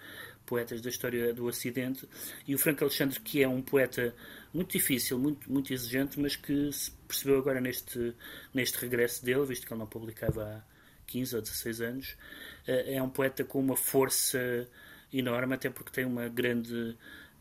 poetas 0.45 0.81
da 0.81 0.89
história 0.89 1.33
do 1.33 1.45
Ocidente, 1.45 2.07
e 2.47 2.53
o 2.53 2.59
Franco 2.59 2.83
Alexandre, 2.83 3.19
que 3.19 3.41
é 3.41 3.47
um 3.47 3.61
poeta 3.61 4.13
muito 4.53 4.73
difícil, 4.73 5.17
muito, 5.17 5.51
muito 5.51 5.73
exigente, 5.73 6.19
mas 6.19 6.35
que 6.35 6.71
se 6.71 6.91
percebeu 7.07 7.39
agora 7.39 7.61
neste, 7.61 8.13
neste 8.53 8.77
regresso 8.79 9.23
dele, 9.25 9.45
visto 9.45 9.65
que 9.65 9.73
ele 9.73 9.79
não 9.79 9.87
publicava 9.87 10.43
há 10.43 10.61
15 11.07 11.35
ou 11.35 11.41
16 11.41 11.81
anos, 11.81 12.09
uh, 12.67 12.71
é 12.85 13.01
um 13.01 13.09
poeta 13.09 13.43
com 13.43 13.59
uma 13.59 13.77
força 13.77 14.67
enorme, 15.13 15.55
até 15.55 15.69
porque 15.69 15.91
tem 15.91 16.05
uma 16.05 16.27
grande 16.27 16.97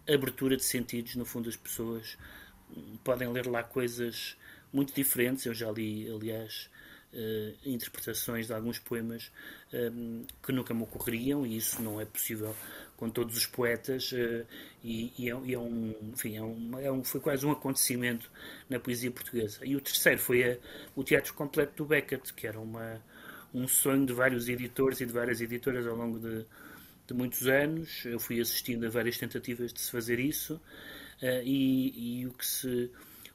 abertura 0.08 0.56
de 0.56 0.64
sentidos, 0.64 1.16
no 1.16 1.24
fundo, 1.24 1.48
as 1.48 1.56
pessoas 1.56 2.16
podem 3.02 3.30
ler 3.30 3.46
lá 3.46 3.62
coisas 3.62 4.36
muito 4.72 4.94
diferentes. 4.94 5.46
Eu 5.46 5.54
já 5.54 5.70
li, 5.70 6.10
aliás, 6.10 6.68
uh, 7.12 7.56
interpretações 7.64 8.48
de 8.48 8.52
alguns 8.52 8.78
poemas 8.78 9.30
um, 9.72 10.26
que 10.42 10.52
nunca 10.52 10.74
me 10.74 10.82
ocorreriam, 10.82 11.46
e 11.46 11.56
isso 11.56 11.80
não 11.80 12.00
é 12.00 12.04
possível 12.04 12.54
com 12.96 13.08
todos 13.08 13.36
os 13.36 13.46
poetas. 13.46 14.12
Uh, 14.12 14.46
e, 14.82 15.12
e, 15.18 15.30
é, 15.30 15.40
e, 15.44 15.54
é, 15.54 15.58
um, 15.58 15.94
enfim, 16.12 16.36
é 16.36 16.42
um, 16.42 16.78
é 16.78 16.92
um, 16.92 17.04
foi 17.04 17.20
quase 17.20 17.46
um 17.46 17.52
acontecimento 17.52 18.30
na 18.68 18.78
poesia 18.78 19.10
portuguesa. 19.10 19.64
E 19.64 19.76
o 19.76 19.80
terceiro 19.80 20.20
foi 20.20 20.52
a, 20.52 20.58
o 20.94 21.04
teatro 21.04 21.32
completo 21.34 21.74
do 21.76 21.84
Beckett, 21.86 22.32
que 22.34 22.46
era 22.46 22.58
uma, 22.58 23.00
um 23.52 23.66
sonho 23.68 24.04
de 24.04 24.12
vários 24.12 24.48
editores 24.48 25.00
e 25.00 25.06
de 25.06 25.12
várias 25.12 25.40
editoras 25.40 25.86
ao 25.86 25.96
longo 25.96 26.18
de 26.18 26.44
de 27.06 27.14
muitos 27.14 27.46
anos. 27.46 28.04
Eu 28.04 28.18
fui 28.18 28.40
assistindo 28.40 28.86
a 28.86 28.90
várias 28.90 29.18
tentativas 29.18 29.72
de 29.72 29.80
se 29.80 29.90
fazer 29.90 30.18
isso 30.18 30.54
uh, 31.22 31.42
e, 31.44 32.20
e, 32.20 32.26
o, 32.26 32.32
que 32.32 32.46
se, 32.46 32.90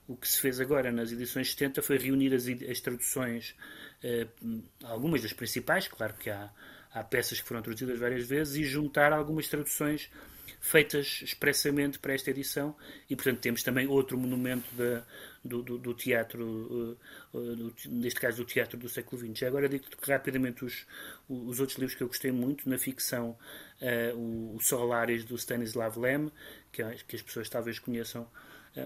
o 0.08 0.16
que 0.16 0.28
se 0.28 0.40
fez 0.40 0.60
agora 0.60 0.92
nas 0.92 1.12
edições 1.12 1.52
70 1.52 1.82
foi 1.82 1.98
reunir 1.98 2.34
as, 2.34 2.46
as 2.48 2.80
traduções, 2.80 3.56
uh, 4.04 4.62
algumas 4.84 5.22
das 5.22 5.34
principais, 5.34 5.88
claro 5.88 6.14
que 6.16 6.30
há, 6.30 6.50
há 6.94 7.04
peças 7.04 7.40
que 7.42 7.48
foram 7.48 7.62
traduzidas 7.62 8.00
várias 8.00 8.28
vezes, 8.28 8.56
e 8.56 8.64
juntar 8.64 9.14
algumas 9.14 9.48
traduções 9.48 10.10
feitas 10.60 11.22
expressamente 11.24 12.00
para 12.00 12.14
esta 12.14 12.30
edição 12.30 12.76
e 13.10 13.16
portanto 13.16 13.40
temos 13.40 13.64
também 13.64 13.88
outro 13.88 14.18
monumento 14.18 14.68
da, 14.76 15.04
do, 15.44 15.62
do, 15.62 15.78
do, 15.78 15.94
teatro, 15.94 16.98
uh, 17.34 17.38
uh, 17.38 17.74
neste 17.88 18.20
caso 18.20 18.38
do 18.38 18.46
teatro 18.46 18.78
do 18.78 18.90
século 18.90 19.22
XX. 19.22 19.44
Agora 19.44 19.70
digo 19.70 19.86
rapidamente 20.02 20.66
os, 20.66 20.86
os 21.28 21.60
outros 21.60 21.78
livros 21.78 21.96
que 21.96 22.04
eu 22.04 22.08
gostei 22.08 22.32
muito, 22.32 22.70
na 22.70 22.78
ficção, 22.78 23.38
uh, 23.82 24.18
o, 24.18 24.56
o 24.56 24.60
Solares 24.60 25.24
do 25.24 25.36
Stanislav 25.36 25.98
Lem, 25.98 26.32
que, 26.72 26.84
que 27.08 27.16
as 27.16 27.22
pessoas 27.22 27.50
talvez 27.50 27.80
conheçam 27.80 28.28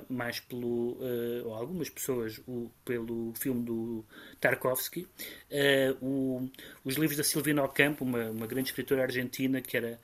mais 0.10 0.39
pelo, 0.39 0.93
uh, 0.93 1.46
ou 1.48 1.54
algumas 1.54 1.89
pessoas, 1.89 2.39
o, 2.48 2.69
pelo 2.86 3.34
filme 3.36 3.63
do 3.63 4.06
Tarkovsky. 4.39 5.08
Uh, 5.52 6.06
o, 6.06 6.50
os 6.84 6.96
livros 6.96 7.17
da 7.17 7.24
Silvina 7.24 7.63
Ocampo, 7.63 8.04
uma, 8.04 8.30
uma 8.30 8.48
grande 8.48 8.69
escritora 8.69 9.04
argentina 9.04 9.62
que 9.62 9.78
era, 9.78 10.00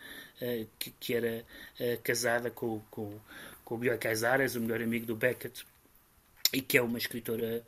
que, 0.78 0.92
que, 0.92 1.14
era 1.14 1.44
casada 2.04 2.50
com, 2.50 2.82
com, 2.90 3.20
com 3.64 3.76
o 3.76 3.78
Bioy 3.78 3.98
Casares, 3.98 4.56
o 4.56 4.62
melhor 4.62 4.82
amigo 4.82 5.06
do 5.06 5.16
Beckett, 5.16 5.66
e 6.54 6.62
que 6.62 6.78
é 6.78 6.82
uma 6.82 6.98
escritora, 6.98 7.62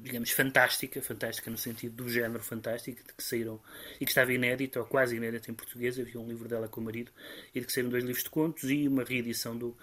digamos, 0.00 0.30
fantástica, 0.30 1.00
fantástica 1.02 1.50
no 1.50 1.58
sentido 1.58 2.02
do 2.02 2.08
género 2.08 2.42
fantástico, 2.42 3.06
de 3.06 3.12
que 3.12 3.22
saíram, 3.22 3.60
e 4.00 4.04
que 4.06 4.10
estava 4.10 4.32
inédita, 4.32 4.80
ou 4.80 4.86
quase 4.86 5.16
inédita 5.16 5.50
em 5.50 5.54
português, 5.54 5.98
havia 5.98 6.18
um 6.18 6.26
livro 6.26 6.48
dela 6.48 6.68
com 6.68 6.80
o 6.80 6.84
marido, 6.84 7.12
e 7.54 7.60
de 7.60 7.66
que 7.66 7.72
saíram 7.72 7.90
dois 7.90 8.02
livros 8.02 8.24
de 8.24 8.30
contos 8.30 8.64
e 8.64 8.88
uma 8.88 9.04
reedição 9.04 9.56
do, 9.56 9.76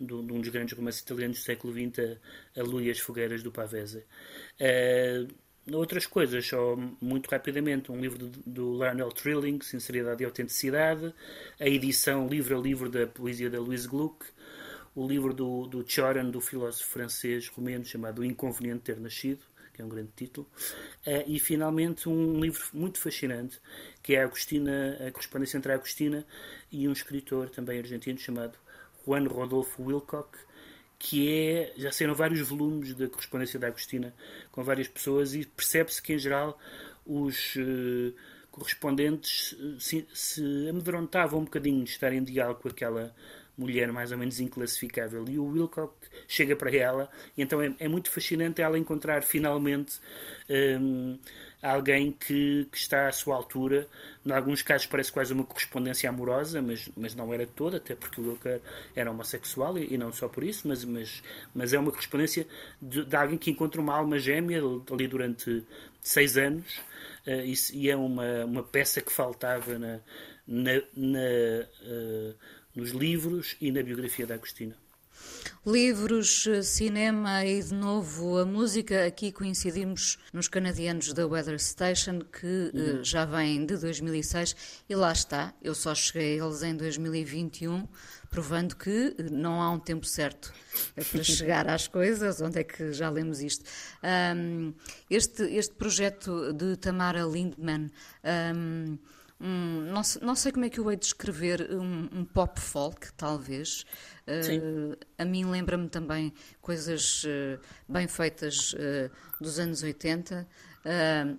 de 0.00 0.14
um 0.14 0.40
dos 0.40 0.48
grandes 0.48 0.76
romances 0.76 1.02
italianos 1.02 1.38
do 1.38 1.44
século 1.44 1.72
XX, 1.72 2.18
a, 2.56 2.60
a 2.60 2.62
Lui 2.62 2.86
e 2.86 2.90
as 2.90 2.98
Fogueiras 2.98 3.42
do 3.42 3.52
Pavese. 3.52 4.04
Uh, 4.58 5.28
outras 5.76 6.06
coisas, 6.06 6.46
só 6.46 6.76
muito 7.00 7.28
rapidamente, 7.28 7.92
um 7.92 8.00
livro 8.00 8.18
do, 8.18 8.28
do 8.46 8.72
Lionel 8.78 9.10
Trilling, 9.12 9.60
Sinceridade 9.60 10.22
e 10.22 10.26
Autenticidade, 10.26 11.14
a 11.60 11.66
edição 11.66 12.26
livro 12.26 12.58
a 12.58 12.60
livro 12.60 12.88
da 12.88 13.06
poesia 13.06 13.50
da 13.50 13.60
Louise 13.60 13.86
Gluck, 13.86 14.24
o 14.94 15.06
livro 15.06 15.34
do, 15.34 15.66
do 15.66 15.84
Choran, 15.86 16.30
do 16.30 16.40
filósofo 16.40 16.88
francês 16.88 17.48
romeno, 17.48 17.84
chamado 17.84 18.22
O 18.22 18.24
Inconveniente 18.24 18.84
Ter 18.84 18.98
Nascido, 18.98 19.44
que 19.72 19.82
é 19.82 19.84
um 19.84 19.88
grande 19.88 20.10
título, 20.16 20.48
uh, 21.06 21.24
e 21.26 21.38
finalmente 21.38 22.08
um 22.08 22.40
livro 22.40 22.62
muito 22.72 22.98
fascinante, 22.98 23.60
que 24.02 24.14
é 24.14 24.22
a 24.22 24.24
Agostina, 24.24 24.96
a 25.06 25.12
correspondência 25.12 25.58
entre 25.58 25.72
a 25.72 25.74
Agostina 25.74 26.26
e 26.72 26.88
um 26.88 26.92
escritor 26.92 27.50
também 27.50 27.78
argentino 27.78 28.18
chamado 28.18 28.58
Juan 29.06 29.26
Rodolfo 29.26 29.82
Wilcock, 29.82 30.38
que 30.98 31.28
é, 31.30 31.72
já 31.76 31.90
saíram 31.90 32.14
vários 32.14 32.46
volumes 32.46 32.94
da 32.94 33.08
correspondência 33.08 33.58
da 33.58 33.68
Agostina 33.68 34.14
com 34.52 34.62
várias 34.62 34.86
pessoas 34.86 35.34
e 35.34 35.46
percebe-se 35.46 36.02
que 36.02 36.12
em 36.12 36.18
geral 36.18 36.58
os 37.06 37.56
uh, 37.56 38.14
correspondentes 38.50 39.56
eh, 39.58 39.76
se, 39.78 40.06
se 40.12 40.68
amedrontavam 40.68 41.40
um 41.40 41.44
bocadinho 41.44 41.84
de 41.84 41.90
estar 41.90 42.12
em 42.12 42.22
diálogo 42.22 42.60
com 42.60 42.68
aquela 42.68 43.14
mulher 43.56 43.92
mais 43.92 44.10
ou 44.12 44.18
menos 44.18 44.40
inclassificável. 44.40 45.24
E 45.28 45.38
o 45.38 45.44
Wilcock 45.44 45.94
chega 46.26 46.56
para 46.56 46.74
ela, 46.74 47.10
e 47.36 47.42
então 47.42 47.60
é, 47.60 47.74
é 47.78 47.88
muito 47.88 48.10
fascinante 48.10 48.62
ela 48.62 48.78
encontrar 48.78 49.22
finalmente 49.22 50.00
um, 50.80 51.18
alguém 51.62 52.12
que, 52.12 52.66
que, 52.70 52.78
está 52.78 53.08
à 53.08 53.12
sua 53.12 53.36
altura. 53.36 53.86
Em 54.24 54.32
alguns 54.32 54.62
casos 54.62 54.86
parece 54.86 55.12
quase 55.12 55.32
uma 55.32 55.44
correspondência 55.44 56.08
amorosa, 56.08 56.62
mas, 56.62 56.88
mas 56.96 57.14
não 57.14 57.32
era 57.32 57.46
toda, 57.46 57.76
até 57.76 57.94
porque 57.94 58.20
o 58.20 58.30
Wilcock 58.30 58.62
era 58.94 59.10
homossexual 59.10 59.78
e, 59.78 59.94
e, 59.94 59.98
não 59.98 60.12
só 60.12 60.28
por 60.28 60.42
isso, 60.42 60.66
mas, 60.66 60.84
mas, 60.84 61.22
mas 61.54 61.72
é 61.72 61.78
uma 61.78 61.90
correspondência 61.90 62.46
de, 62.80 63.04
de 63.04 63.16
alguém 63.16 63.38
que 63.38 63.50
encontra 63.50 63.80
uma 63.80 63.94
alma 63.94 64.18
gêmea 64.18 64.62
ali 64.90 65.06
durante 65.06 65.64
seis 66.00 66.36
anos. 66.36 66.78
Uh, 67.26 67.44
e, 67.44 67.54
e, 67.74 67.90
é 67.90 67.96
uma, 67.96 68.44
uma 68.44 68.62
peça 68.62 69.00
que 69.02 69.12
faltava 69.12 69.78
na, 69.78 70.00
na, 70.46 70.72
na 70.96 71.18
uh, 71.82 72.34
nos 72.74 72.90
livros 72.90 73.56
e 73.60 73.70
na 73.70 73.82
biografia 73.82 74.26
da 74.26 74.34
Agostina. 74.34 74.74
Livros, 75.66 76.48
cinema 76.62 77.44
e 77.44 77.62
de 77.62 77.74
novo 77.74 78.38
a 78.38 78.46
música. 78.46 79.04
Aqui 79.04 79.30
coincidimos 79.30 80.18
nos 80.32 80.48
canadianos 80.48 81.12
da 81.12 81.26
Weather 81.26 81.58
Station, 81.58 82.20
que 82.20 82.70
uhum. 82.72 83.04
já 83.04 83.26
vem 83.26 83.66
de 83.66 83.76
2006 83.76 84.56
e 84.88 84.94
lá 84.94 85.12
está. 85.12 85.52
Eu 85.62 85.74
só 85.74 85.94
cheguei 85.94 86.40
a 86.40 86.46
eles 86.46 86.62
em 86.62 86.74
2021, 86.74 87.86
provando 88.30 88.74
que 88.74 89.14
não 89.30 89.60
há 89.60 89.70
um 89.70 89.78
tempo 89.78 90.06
certo 90.06 90.50
para 91.12 91.22
chegar 91.22 91.68
às 91.68 91.86
coisas. 91.86 92.40
Onde 92.40 92.60
é 92.60 92.64
que 92.64 92.94
já 92.94 93.10
lemos 93.10 93.40
isto? 93.40 93.64
Um, 94.02 94.72
este, 95.10 95.42
este 95.42 95.74
projeto 95.74 96.54
de 96.54 96.76
Tamara 96.76 97.22
Lindman. 97.24 97.90
Um, 98.24 98.98
um, 99.40 99.82
não, 99.86 100.02
não, 100.20 100.34
sei 100.34 100.52
como 100.52 100.66
é 100.66 100.70
que 100.70 100.78
eu 100.78 100.90
hei 100.90 100.96
de 100.96 101.02
descrever, 101.02 101.70
um, 101.72 102.08
um 102.12 102.24
pop 102.24 102.60
folk, 102.60 103.10
talvez. 103.14 103.86
Uh, 104.28 104.96
a 105.16 105.24
mim 105.24 105.46
lembra-me 105.46 105.88
também 105.88 106.32
coisas 106.60 107.24
uh, 107.24 107.58
bem 107.88 108.06
feitas 108.06 108.74
uh, 108.74 109.10
dos 109.40 109.58
anos 109.58 109.82
80. 109.82 110.46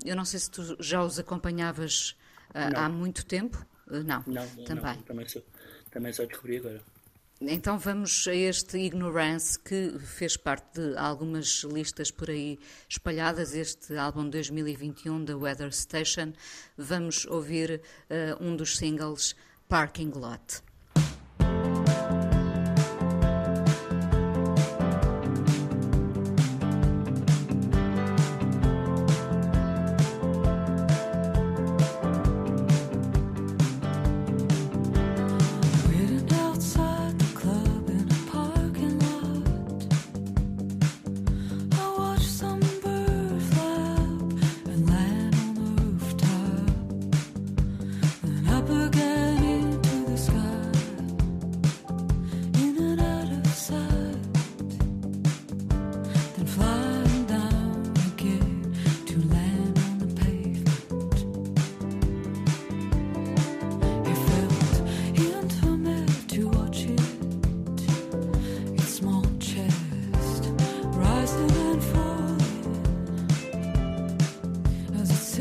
eu 0.04 0.16
não 0.16 0.26
sei 0.26 0.40
se 0.40 0.50
tu 0.50 0.76
já 0.80 1.04
os 1.04 1.20
acompanhavas 1.20 2.16
há 2.54 2.90
muito 2.90 3.26
tempo. 3.26 3.64
não, 3.88 4.24
não, 4.26 4.48
também. 4.66 4.96
Não, 4.96 5.02
também, 5.04 5.28
só, 5.28 5.40
também 5.92 6.12
só 6.12 6.26
descobri 6.26 6.58
agora. 6.58 6.82
Então 7.44 7.80
vamos 7.80 8.28
a 8.28 8.36
este 8.36 8.78
Ignorance 8.78 9.58
que 9.58 9.98
fez 9.98 10.38
parte 10.38 10.80
de 10.80 10.96
algumas 10.96 11.64
listas 11.64 12.12
por 12.12 12.30
aí 12.30 12.60
espalhadas, 12.88 13.56
este 13.56 13.98
álbum 13.98 14.30
2021 14.30 15.26
da 15.26 15.36
Weather 15.36 15.70
Station. 15.70 16.34
Vamos 16.78 17.26
ouvir 17.26 17.82
uh, 18.12 18.44
um 18.46 18.56
dos 18.56 18.78
singles 18.78 19.36
Parking 19.68 20.12
Lot. 20.14 20.62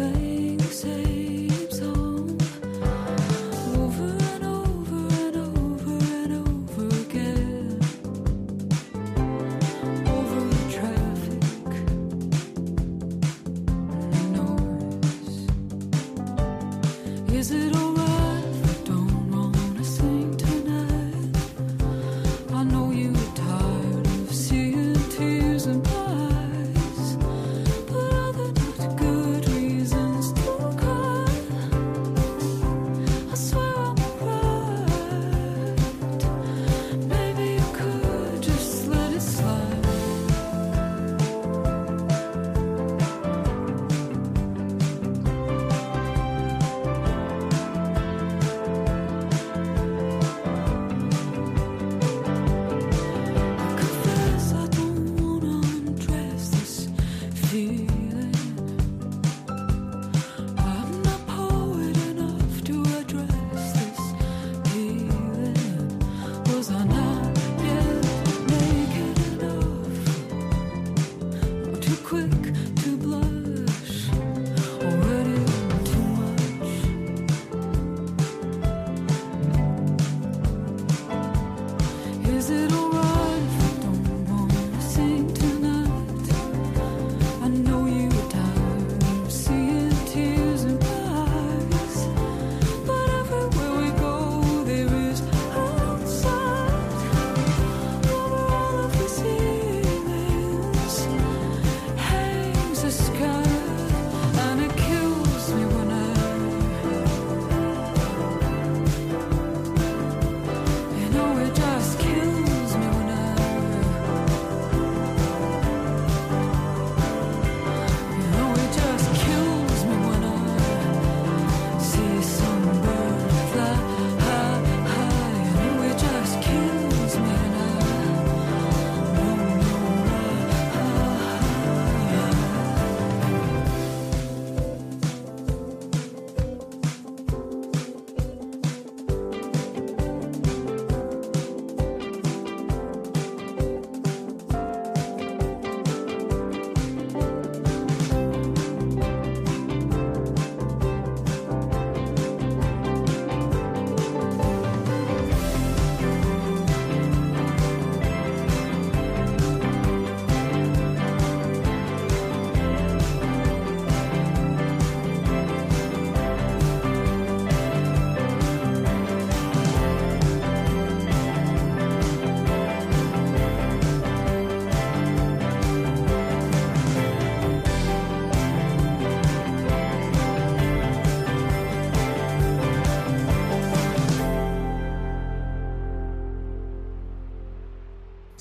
good. 0.01 0.30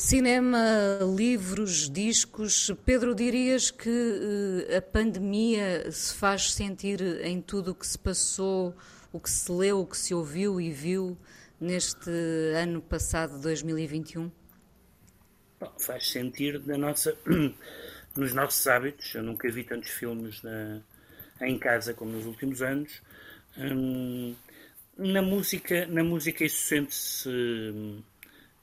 Cinema, 0.10 0.98
livros, 1.16 1.88
discos. 1.88 2.74
Pedro, 2.84 3.14
dirias 3.14 3.70
que 3.70 3.88
uh, 3.88 4.76
a 4.76 4.82
pandemia 4.82 5.92
se 5.92 6.16
faz 6.16 6.52
sentir 6.52 7.00
em 7.24 7.40
tudo 7.40 7.74
o 7.74 7.76
que 7.76 7.86
se 7.86 8.00
passou, 8.00 8.76
o 9.14 9.20
que 9.20 9.30
se 9.30 9.52
leu, 9.52 9.82
o 9.82 9.86
que 9.86 9.96
se 9.96 10.16
ouviu 10.16 10.60
e 10.60 10.72
viu 10.72 11.16
neste 11.62 12.10
ano 12.60 12.82
passado, 12.82 13.40
2021? 13.40 14.32
Bom, 15.60 15.74
faz 15.80 16.10
sentir 16.10 16.60
na 16.66 16.76
nossa, 16.76 17.16
nos 18.18 18.34
nossos 18.34 18.66
hábitos. 18.66 19.14
Eu 19.14 19.22
nunca 19.22 19.48
vi 19.52 19.64
tantos 19.64 19.92
filmes 19.92 20.42
na, 20.42 20.82
em 21.40 21.60
casa 21.60 21.94
como 21.94 22.14
nos 22.14 22.26
últimos 22.26 22.64
anos. 22.64 23.00
Hum, 23.56 24.34
na 24.98 25.22
música, 25.22 25.86
na 25.86 26.04
música 26.04 26.44
isso 26.44 26.64
sente-se 26.64 27.30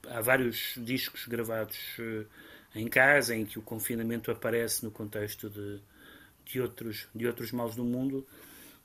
há 0.07 0.21
vários 0.21 0.73
discos 0.77 1.25
gravados 1.25 1.77
uh, 1.99 2.25
em 2.75 2.87
casa 2.87 3.35
em 3.35 3.45
que 3.45 3.57
o 3.57 3.61
confinamento 3.61 4.31
aparece 4.31 4.83
no 4.83 4.91
contexto 4.91 5.49
de, 5.49 5.79
de, 6.45 6.61
outros, 6.61 7.07
de 7.13 7.27
outros 7.27 7.51
males 7.51 7.75
do 7.75 7.83
mundo. 7.83 8.25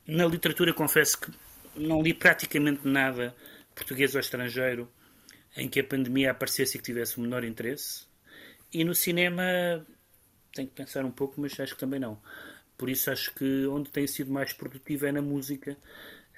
Na 0.06 0.26
literatura, 0.26 0.72
confesso 0.72 1.20
que 1.20 1.32
não 1.76 2.02
li 2.02 2.12
praticamente 2.14 2.86
nada 2.86 3.34
português 3.74 4.14
ou 4.14 4.20
estrangeiro 4.20 4.88
em 5.56 5.68
que 5.68 5.80
a 5.80 5.84
pandemia 5.84 6.30
aparecesse 6.30 6.76
e 6.76 6.78
que 6.78 6.84
tivesse 6.84 7.18
o 7.18 7.20
menor 7.20 7.44
interesse. 7.44 8.06
E 8.72 8.84
no 8.84 8.94
cinema, 8.94 9.42
tenho 10.54 10.68
que 10.68 10.74
pensar 10.74 11.04
um 11.04 11.10
pouco, 11.10 11.40
mas 11.40 11.58
acho 11.60 11.74
que 11.74 11.80
também 11.80 12.00
não. 12.00 12.20
Por 12.76 12.88
isso, 12.88 13.10
acho 13.10 13.34
que 13.34 13.66
onde 13.66 13.90
tem 13.90 14.06
sido 14.06 14.32
mais 14.32 14.52
produtivo 14.52 15.06
é 15.06 15.12
na 15.12 15.22
música, 15.22 15.76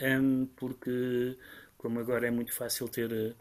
um, 0.01 0.47
porque 0.57 1.37
como 1.79 2.01
agora 2.01 2.27
é 2.27 2.31
muito 2.31 2.53
fácil 2.53 2.89
ter. 2.89 3.37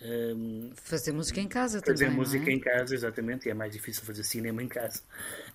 Um, 0.00 0.70
fazer 0.76 1.10
música 1.10 1.40
em 1.40 1.48
casa 1.48 1.80
fazer 1.80 2.06
também. 2.06 2.06
Fazer 2.06 2.16
música 2.16 2.50
é? 2.50 2.54
em 2.54 2.60
casa, 2.60 2.94
exatamente, 2.94 3.48
e 3.48 3.50
é 3.50 3.54
mais 3.54 3.72
difícil 3.72 4.04
fazer 4.04 4.22
cinema 4.22 4.62
em 4.62 4.68
casa. 4.68 5.02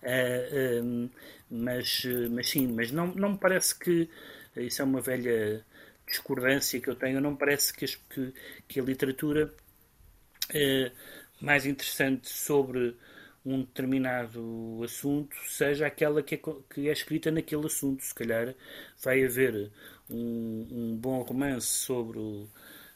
Uh, 0.01 0.83
um, 0.83 1.09
mas, 1.49 2.03
mas 2.31 2.49
sim, 2.49 2.67
mas 2.67 2.91
não, 2.91 3.07
não 3.07 3.33
me 3.33 3.37
parece 3.37 3.77
que 3.77 4.09
isso 4.57 4.81
é 4.81 4.85
uma 4.85 5.01
velha 5.01 5.65
discordância 6.07 6.79
que 6.79 6.89
eu 6.89 6.95
tenho. 6.95 7.21
Não 7.21 7.31
me 7.31 7.37
parece 7.37 7.73
que, 7.73 7.85
que, 7.85 8.33
que 8.67 8.79
a 8.79 8.83
literatura 8.83 9.53
uh, 10.49 10.91
mais 11.41 11.65
interessante 11.65 12.29
sobre 12.29 12.95
um 13.45 13.59
determinado 13.61 14.81
assunto 14.83 15.35
seja 15.47 15.85
aquela 15.85 16.23
que 16.23 16.35
é, 16.35 16.39
que 16.73 16.89
é 16.89 16.91
escrita 16.91 17.31
naquele 17.31 17.65
assunto. 17.65 18.03
Se 18.03 18.13
calhar 18.13 18.53
vai 19.01 19.23
haver 19.23 19.71
um, 20.09 20.67
um 20.71 20.97
bom 20.97 21.21
romance 21.21 21.67
sobre 21.67 22.19
o, 22.19 22.47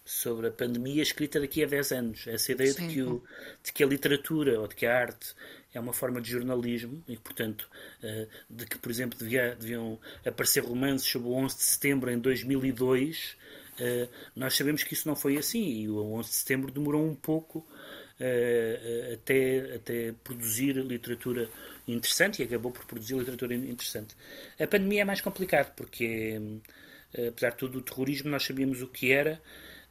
sobre 0.07 0.47
a 0.47 0.51
pandemia 0.51 1.03
escrita 1.03 1.37
daqui 1.37 1.61
a 1.61 1.67
10 1.67 1.91
anos. 1.91 2.27
Essa 2.27 2.53
ideia 2.53 2.73
de 2.73 2.87
que, 2.87 3.01
o, 3.01 3.21
de 3.61 3.73
que, 3.73 3.83
a 3.83 3.85
literatura 3.85 4.57
ou 4.57 4.65
de 4.65 4.73
que 4.73 4.85
a 4.85 4.97
arte 4.97 5.35
é 5.73 5.79
uma 5.81 5.91
forma 5.91 6.21
de 6.21 6.31
jornalismo 6.31 7.03
e, 7.09 7.17
portanto, 7.17 7.69
uh, 8.01 8.27
de 8.49 8.65
que, 8.65 8.77
por 8.77 8.89
exemplo, 8.89 9.19
devia, 9.19 9.53
deviam 9.55 9.99
aparecer 10.25 10.63
romances 10.63 11.09
sobre 11.09 11.27
o 11.27 11.33
11 11.33 11.57
de 11.57 11.63
setembro 11.63 12.09
em 12.09 12.17
2002. 12.19 13.35
Uh, 13.73 14.09
nós 14.33 14.55
sabemos 14.55 14.81
que 14.81 14.93
isso 14.93 15.09
não 15.09 15.15
foi 15.15 15.37
assim 15.37 15.81
e 15.81 15.89
o 15.89 15.97
11 16.13 16.29
de 16.29 16.35
setembro 16.35 16.71
demorou 16.71 17.05
um 17.05 17.13
pouco 17.13 17.59
uh, 17.59 19.13
até, 19.13 19.75
até 19.75 20.13
produzir 20.23 20.71
literatura 20.77 21.49
interessante 21.85 22.41
e 22.41 22.45
acabou 22.45 22.71
por 22.71 22.85
produzir 22.85 23.15
literatura 23.15 23.53
interessante. 23.55 24.15
A 24.57 24.65
pandemia 24.65 25.01
é 25.01 25.05
mais 25.05 25.19
complicado 25.19 25.75
porque, 25.75 26.39
apesar 27.27 27.49
de 27.51 27.57
tudo, 27.57 27.79
o 27.79 27.81
terrorismo 27.81 28.29
nós 28.29 28.45
sabíamos 28.45 28.81
o 28.81 28.87
que 28.87 29.11
era 29.11 29.41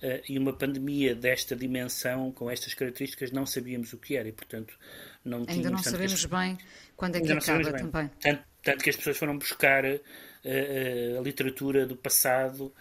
Uh, 0.02 0.20
e 0.28 0.38
uma 0.38 0.52
pandemia 0.52 1.14
desta 1.14 1.56
dimensão, 1.56 2.30
com 2.30 2.50
estas 2.50 2.74
características, 2.74 3.30
não 3.30 3.46
sabíamos 3.46 3.94
o 3.94 3.98
que 3.98 4.14
era 4.14 4.28
e, 4.28 4.32
portanto, 4.32 4.78
não 5.24 5.38
Ainda 5.38 5.52
tínhamos... 5.52 5.70
não 5.72 5.92
sabemos 5.92 6.12
as... 6.12 6.24
bem 6.26 6.58
quando 6.94 7.16
é 7.16 7.20
que 7.20 7.32
acaba 7.32 7.72
também. 7.72 8.10
Tanto, 8.20 8.44
tanto, 8.62 8.84
que 8.84 8.90
as 8.90 8.96
pessoas 8.96 9.16
foram 9.16 9.38
buscar 9.38 9.84
uh, 9.86 9.88
uh, 9.88 11.18
a 11.18 11.22
literatura 11.22 11.86
do 11.86 11.96
passado, 11.96 12.74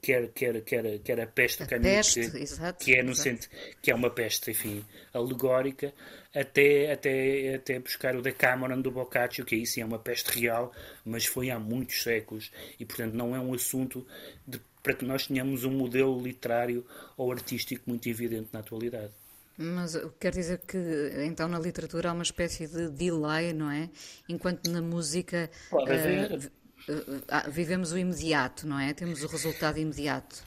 quer, 0.00 0.28
quer, 0.28 0.62
quer, 0.62 0.98
quer 1.00 1.20
a 1.20 1.26
peste, 1.26 1.62
a 1.62 1.66
que, 1.66 1.78
peste 1.78 2.30
que, 2.30 2.38
exato, 2.38 2.84
que, 2.84 2.94
é 2.94 3.02
no 3.02 3.14
centro, 3.14 3.48
que 3.80 3.90
é 3.90 3.94
uma 3.94 4.10
peste, 4.10 4.50
enfim, 4.50 4.84
alegórica, 5.12 5.92
até, 6.34 6.92
até, 6.92 7.56
até 7.56 7.78
buscar 7.78 8.16
o 8.16 8.22
Decameron 8.22 8.80
do 8.80 8.90
Boccaccio, 8.90 9.44
que 9.44 9.54
aí 9.54 9.66
sim 9.66 9.82
é 9.82 9.84
uma 9.84 9.98
peste 9.98 10.40
real, 10.40 10.72
mas 11.04 11.26
foi 11.26 11.50
há 11.50 11.58
muitos 11.58 12.02
séculos. 12.02 12.50
E, 12.78 12.84
portanto, 12.84 13.14
não 13.14 13.36
é 13.36 13.40
um 13.40 13.52
assunto 13.52 14.06
de 14.46 14.58
para 14.82 14.94
que 14.94 15.04
nós 15.04 15.26
tenhamos 15.26 15.64
um 15.64 15.70
modelo 15.70 16.20
literário 16.20 16.84
ou 17.16 17.30
artístico 17.30 17.84
muito 17.86 18.08
evidente 18.08 18.48
na 18.52 18.60
atualidade. 18.60 19.12
Mas 19.56 19.96
quer 20.18 20.32
dizer 20.32 20.58
que 20.66 20.78
então 21.24 21.46
na 21.46 21.58
literatura 21.58 22.10
há 22.10 22.12
uma 22.12 22.22
espécie 22.22 22.66
de 22.66 22.88
delay, 22.88 23.52
não 23.52 23.70
é? 23.70 23.90
Enquanto 24.28 24.68
na 24.70 24.80
música 24.80 25.50
Pode 25.70 25.92
haver. 25.92 26.50
Uh, 26.88 27.16
uh, 27.16 27.50
vivemos 27.50 27.92
o 27.92 27.98
imediato, 27.98 28.66
não 28.66 28.78
é? 28.78 28.92
Temos 28.92 29.22
o 29.22 29.26
resultado 29.28 29.78
imediato. 29.78 30.42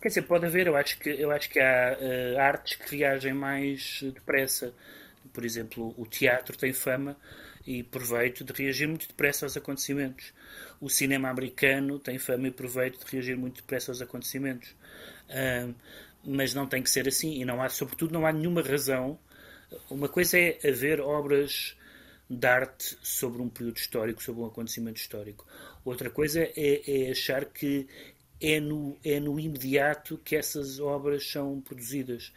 Quer 0.00 0.08
dizer, 0.08 0.22
pode 0.22 0.46
haver, 0.46 0.66
eu 0.66 0.76
acho 0.76 0.98
que, 0.98 1.10
eu 1.10 1.30
acho 1.30 1.50
que 1.50 1.60
há 1.60 1.98
uh, 2.00 2.40
artes 2.40 2.76
que 2.76 2.96
reagem 2.96 3.34
mais 3.34 4.00
depressa. 4.02 4.72
Por 5.32 5.44
exemplo, 5.44 5.94
o 5.98 6.06
teatro 6.06 6.56
tem 6.56 6.72
fama 6.72 7.16
e 7.66 7.82
proveito 7.82 8.44
de 8.44 8.52
reagir 8.52 8.86
muito 8.86 9.08
depressa 9.08 9.46
aos 9.46 9.56
acontecimentos. 9.56 10.32
O 10.80 10.88
cinema 10.88 11.28
americano 11.30 11.98
tem 11.98 12.18
fama 12.18 12.48
e 12.48 12.50
proveito 12.50 13.04
de 13.04 13.10
reagir 13.10 13.36
muito 13.36 13.56
depressa 13.56 13.90
aos 13.90 14.02
acontecimentos. 14.02 14.74
Mas 16.24 16.54
não 16.54 16.66
tem 16.66 16.82
que 16.82 16.90
ser 16.90 17.08
assim 17.08 17.40
e 17.40 17.44
não 17.44 17.62
há, 17.62 17.68
sobretudo, 17.68 18.12
não 18.12 18.26
há 18.26 18.32
nenhuma 18.32 18.62
razão. 18.62 19.18
Uma 19.90 20.08
coisa 20.08 20.38
é 20.38 20.58
haver 20.68 21.00
obras 21.00 21.76
de 22.28 22.46
arte 22.46 22.96
sobre 23.02 23.42
um 23.42 23.48
período 23.48 23.76
histórico, 23.76 24.22
sobre 24.22 24.42
um 24.42 24.46
acontecimento 24.46 24.98
histórico. 24.98 25.46
Outra 25.84 26.10
coisa 26.10 26.40
é, 26.42 27.06
é 27.06 27.10
achar 27.10 27.44
que 27.46 27.86
é 28.40 28.60
no, 28.60 28.98
é 29.04 29.20
no 29.20 29.38
imediato 29.38 30.18
que 30.18 30.36
essas 30.36 30.80
obras 30.80 31.30
são 31.30 31.60
produzidas. 31.60 32.32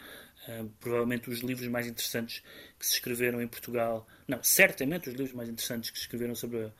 Uh, 0.47 0.69
provavelmente 0.79 1.29
os 1.29 1.39
livros 1.39 1.67
mais 1.67 1.87
interessantes 1.87 2.41
que 2.79 2.87
se 2.87 2.93
escreveram 2.93 3.41
em 3.41 3.47
Portugal, 3.47 4.07
não, 4.25 4.41
certamente 4.41 5.09
os 5.09 5.15
livros 5.15 5.35
mais 5.35 5.49
interessantes 5.49 5.89
que 5.89 5.97
se 5.97 6.05
escreveram 6.05 6.35
sobre 6.35 6.63
a, 6.63 6.71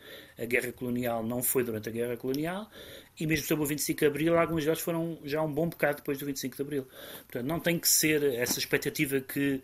a, 0.41 0.45
guerra 0.45 0.72
colonial 0.72 1.22
não 1.22 1.43
foi 1.43 1.65
durante 1.65 1.89
a 1.89 1.91
guerra 1.91 2.15
colonial, 2.15 2.72
e 3.20 3.28
mesmo 3.28 3.45
sobre 3.45 3.65
o 3.65 3.68
25 3.68 3.99
de 3.99 4.05
Abril, 4.05 4.38
alguns 4.38 4.63
deles 4.63 4.80
foram 4.80 5.20
já 5.26 5.41
um 5.41 5.51
bom 5.51 5.68
bocado 5.68 5.97
depois 5.97 6.18
do 6.18 6.26
25 6.26 6.55
de 6.55 6.61
Abril. 6.61 6.88
Portanto, 7.24 7.45
não 7.45 7.59
tem 7.59 7.78
que 7.78 7.89
ser 7.89 8.24
essa 8.36 8.57
expectativa 8.57 9.20
que, 9.20 9.61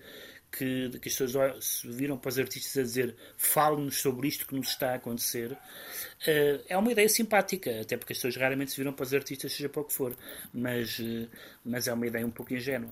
que, 0.51 0.89
que 0.99 1.10
as 1.10 1.16
pessoas 1.16 1.82
viram 1.86 2.18
para 2.18 2.30
os 2.30 2.39
artistas 2.39 2.78
a 2.78 2.84
dizer 2.84 3.16
fale-nos 3.38 4.01
sobre 4.01 4.28
isto 4.28 4.45
que 4.45 4.56
nos 4.56 4.70
está 4.70 4.91
a 4.91 4.95
acontecer. 4.95 5.51
Uh, 5.51 6.64
é 6.68 6.78
uma 6.78 6.91
ideia 6.91 7.10
simpática, 7.10 7.82
até 7.82 7.97
porque 7.97 8.14
as 8.14 8.18
pessoas 8.18 8.36
raramente 8.36 8.72
se 8.72 8.78
viram 8.78 8.93
para 8.93 9.04
os 9.04 9.14
artistas, 9.14 9.54
seja 9.54 9.70
para 9.70 9.82
o 9.82 9.86
que 9.86 9.93
for, 9.93 10.16
mas, 10.54 10.99
uh, 10.99 11.28
mas 11.64 11.88
é 11.88 11.93
uma 11.93 12.08
ideia 12.08 12.26
um 12.26 12.32
pouco 12.32 12.54
ingênua. 12.54 12.89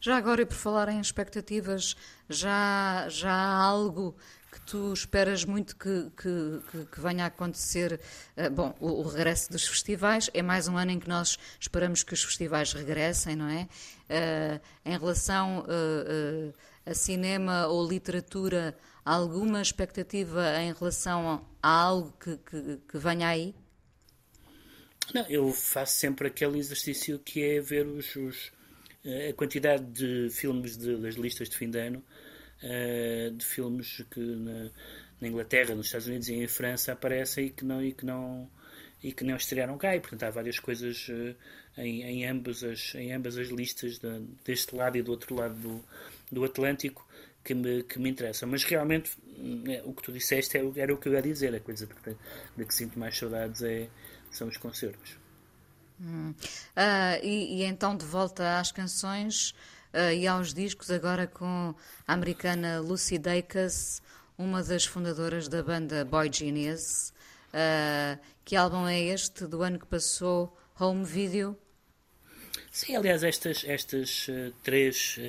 Já 0.00 0.16
agora, 0.16 0.42
e 0.42 0.46
por 0.46 0.56
falar 0.56 0.88
em 0.88 1.00
expectativas, 1.00 1.96
já, 2.28 3.06
já 3.08 3.32
há 3.32 3.62
algo 3.62 4.16
que 4.54 4.60
tu 4.60 4.92
esperas 4.92 5.44
muito 5.44 5.76
que, 5.76 6.10
que, 6.16 6.86
que 6.86 7.00
venha 7.00 7.24
a 7.24 7.26
acontecer? 7.26 8.00
Uh, 8.36 8.50
bom, 8.50 8.74
o, 8.78 9.00
o, 9.00 9.02
regresso 9.02 9.50
dos 9.50 9.66
festivais 9.66 10.30
é 10.32 10.42
mais 10.42 10.68
um 10.68 10.76
ano 10.76 10.92
em 10.92 11.00
que 11.00 11.08
nós 11.08 11.36
esperamos 11.58 12.04
que 12.04 12.14
os 12.14 12.22
festivais 12.22 12.72
regressem, 12.72 13.34
não 13.34 13.48
é? 13.48 13.68
Uh, 14.08 14.60
em 14.84 14.96
relação 14.96 15.60
uh, 15.60 16.54
a 16.86 16.94
cinema 16.94 17.66
ou 17.66 17.86
literatura, 17.88 18.76
alguma 19.04 19.60
expectativa 19.60 20.60
em 20.60 20.72
relação 20.72 21.44
a 21.60 21.68
algo 21.68 22.14
que, 22.20 22.36
que, 22.36 22.80
que 22.88 22.98
venha 22.98 23.28
aí? 23.28 23.54
Não, 25.12 25.26
eu 25.28 25.52
faço 25.52 25.96
sempre 25.96 26.28
aquele 26.28 26.58
exercício 26.58 27.18
que 27.18 27.42
é 27.42 27.60
ver 27.60 27.86
os, 27.86 28.14
os 28.16 28.52
a 29.04 29.32
quantidade 29.34 29.84
de 29.84 30.30
filmes 30.30 30.76
de, 30.76 30.96
das 30.96 31.14
listas 31.14 31.48
de 31.48 31.56
fim 31.56 31.70
de 31.70 31.78
ano, 31.78 32.02
uh, 32.62 33.30
de 33.30 33.44
filmes 33.44 34.02
que 34.10 34.20
na, 34.20 34.70
na, 35.20 35.28
Inglaterra, 35.28 35.74
nos 35.74 35.86
Estados 35.86 36.06
Unidos 36.06 36.28
e 36.28 36.34
em 36.34 36.46
França 36.46 36.92
aparecem 36.92 37.46
e 37.46 37.50
que 37.50 37.64
não, 37.64 37.84
e 37.84 37.92
que 37.92 38.06
não, 38.06 38.50
e 39.02 39.12
que 39.12 39.24
não 39.24 39.36
estrearam 39.36 39.76
cá. 39.76 39.94
E, 39.94 40.00
portanto, 40.00 40.22
há 40.22 40.30
várias 40.30 40.58
coisas 40.58 41.06
uh, 41.08 41.36
em, 41.76 42.02
em, 42.02 42.26
ambas 42.26 42.64
as, 42.64 42.94
em 42.94 43.12
ambas 43.12 43.36
as 43.36 43.48
listas, 43.48 43.98
de, 43.98 44.20
deste 44.44 44.74
lado 44.74 44.96
e 44.96 45.02
do 45.02 45.10
outro 45.10 45.34
lado 45.34 45.54
do, 45.54 45.84
do 46.32 46.44
Atlântico, 46.44 47.06
que 47.44 47.52
me, 47.52 47.82
que 47.82 47.98
me 47.98 48.08
interessam. 48.08 48.48
Mas 48.48 48.64
realmente, 48.64 49.10
é, 49.68 49.82
o 49.84 49.92
que 49.92 50.02
tu 50.02 50.12
disseste 50.12 50.56
é, 50.56 50.62
era 50.76 50.94
o 50.94 50.96
que 50.96 51.08
eu 51.08 51.12
ia 51.12 51.20
dizer. 51.20 51.54
A 51.54 51.60
coisa 51.60 51.86
de, 51.86 51.94
de, 51.94 52.16
de 52.56 52.64
que 52.64 52.74
sinto 52.74 52.98
mais 52.98 53.18
saudades 53.18 53.62
é, 53.62 53.88
são 54.30 54.48
os 54.48 54.56
concertos. 54.56 55.23
Hum. 56.00 56.30
Uh, 56.30 57.24
e, 57.24 57.60
e, 57.60 57.64
então 57.64 57.96
de 57.96 58.04
volta 58.04 58.58
às 58.58 58.72
canções 58.72 59.50
uh, 59.92 60.12
e 60.12 60.26
aos 60.26 60.52
discos, 60.52 60.90
agora 60.90 61.26
com 61.26 61.74
a 62.06 62.12
americana 62.12 62.80
Lucy 62.80 63.18
Dacus, 63.18 64.02
uma 64.36 64.62
das 64.62 64.84
fundadoras 64.84 65.48
da 65.48 65.62
banda 65.62 66.04
Boy 66.04 66.30
Genius. 66.32 67.12
Uh, 67.50 68.18
que 68.44 68.56
álbum 68.56 68.86
é 68.86 69.00
este 69.00 69.46
do 69.46 69.62
ano 69.62 69.78
que 69.78 69.86
passou? 69.86 70.56
Home 70.78 71.04
Video? 71.04 71.56
Sim, 72.72 72.96
aliás, 72.96 73.22
estas, 73.22 73.64
estas 73.64 74.26
três. 74.64 75.20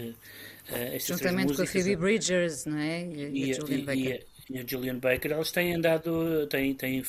estas 0.67 1.05
Juntamente 1.05 1.53
três 1.53 1.57
com 1.57 1.63
a 1.63 1.67
Phoebe 1.67 1.95
Bridgers, 1.95 2.65
não 2.65 2.79
é? 2.79 3.03
E, 3.03 3.45
e, 3.45 3.51
a 3.51 3.53
Julian 3.53 3.77
e, 3.77 3.83
Baker. 3.83 4.25
E 4.49 4.59
a 4.59 4.63
Julian 4.65 4.97
Baker, 4.97 5.31
elas 5.31 5.51
têm 5.51 5.75
andado, 5.75 6.47
têm, 6.47 6.73
têm 6.73 7.03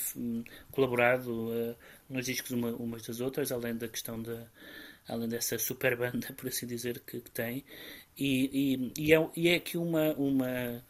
colaborado 0.71 1.75
nos 2.09 2.27
discos 2.27 2.51
uma, 2.53 2.71
umas 2.71 3.03
das 3.03 3.21
outras, 3.21 3.51
além 3.53 3.77
da 3.77 3.89
questão 3.89 4.21
da 4.23 4.47
além 5.09 5.29
dessa 5.29 5.59
super 5.59 5.97
banda, 5.97 6.33
por 6.37 6.49
assim 6.49 6.67
dizer, 6.67 7.01
que, 7.01 7.21
que 7.21 7.31
tem. 7.31 7.65
E, 8.19 8.93
e, 8.99 9.07
e, 9.07 9.15
é, 9.15 9.31
e 9.37 9.49
é 9.49 9.55
aqui 9.57 9.79
uma, 9.79 10.13
uma, 10.15 10.85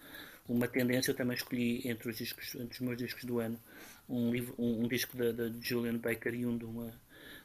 uma 0.49 0.69
tendência, 0.69 1.11
eu 1.11 1.15
também 1.15 1.37
escolhi 1.37 1.87
entre 1.89 2.11
os, 2.11 2.17
discos, 2.17 2.55
entre 2.55 2.75
os 2.75 2.81
meus 2.81 2.97
discos 2.97 3.25
do 3.25 3.39
ano 3.39 3.61
um, 4.09 4.31
livro, 4.31 4.55
um, 4.59 4.85
um 4.85 4.89
disco 4.89 5.17
da, 5.17 5.51
Julian 5.61 5.99
Baker 5.99 6.35
e 6.35 6.47
um 6.47 6.57
de 6.57 6.65
uma, 6.65 6.93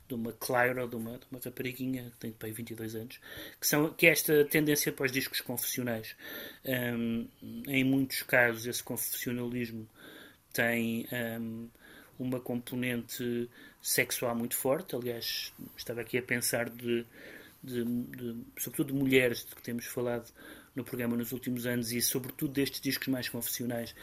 de 0.07 0.13
uma 0.13 0.31
Clyro, 0.33 0.87
de 0.87 0.95
uma, 0.95 1.17
de 1.17 1.25
uma 1.29 1.39
rapariguinha 1.43 2.11
que 2.11 2.17
tem 2.17 2.31
pai 2.31 2.51
22 2.51 2.95
anos, 2.95 3.19
que, 3.59 3.67
são, 3.67 3.91
que 3.93 4.07
é 4.07 4.11
esta 4.11 4.45
tendência 4.45 4.91
para 4.91 5.05
os 5.05 5.11
discos 5.11 5.41
confessionais. 5.41 6.15
Um, 6.65 7.27
em 7.67 7.83
muitos 7.83 8.23
casos, 8.23 8.65
esse 8.65 8.83
confessionalismo 8.83 9.87
tem. 10.53 11.07
Um, 11.11 11.69
uma 12.21 12.39
componente 12.39 13.49
sexual 13.81 14.35
muito 14.35 14.55
forte. 14.55 14.95
Aliás, 14.95 15.53
estava 15.75 16.01
aqui 16.01 16.17
a 16.17 16.21
pensar 16.21 16.69
de, 16.69 17.05
de, 17.63 17.83
de, 17.83 18.35
sobretudo 18.57 18.93
de 18.93 18.99
mulheres 18.99 19.45
de 19.45 19.55
que 19.55 19.61
temos 19.61 19.85
falado 19.85 20.31
no 20.75 20.83
programa 20.83 21.17
nos 21.17 21.31
últimos 21.31 21.65
anos 21.65 21.91
e 21.91 22.01
sobretudo 22.01 22.53
destes 22.53 22.79
discos 22.79 23.07
mais 23.07 23.27
confessionais. 23.27 23.93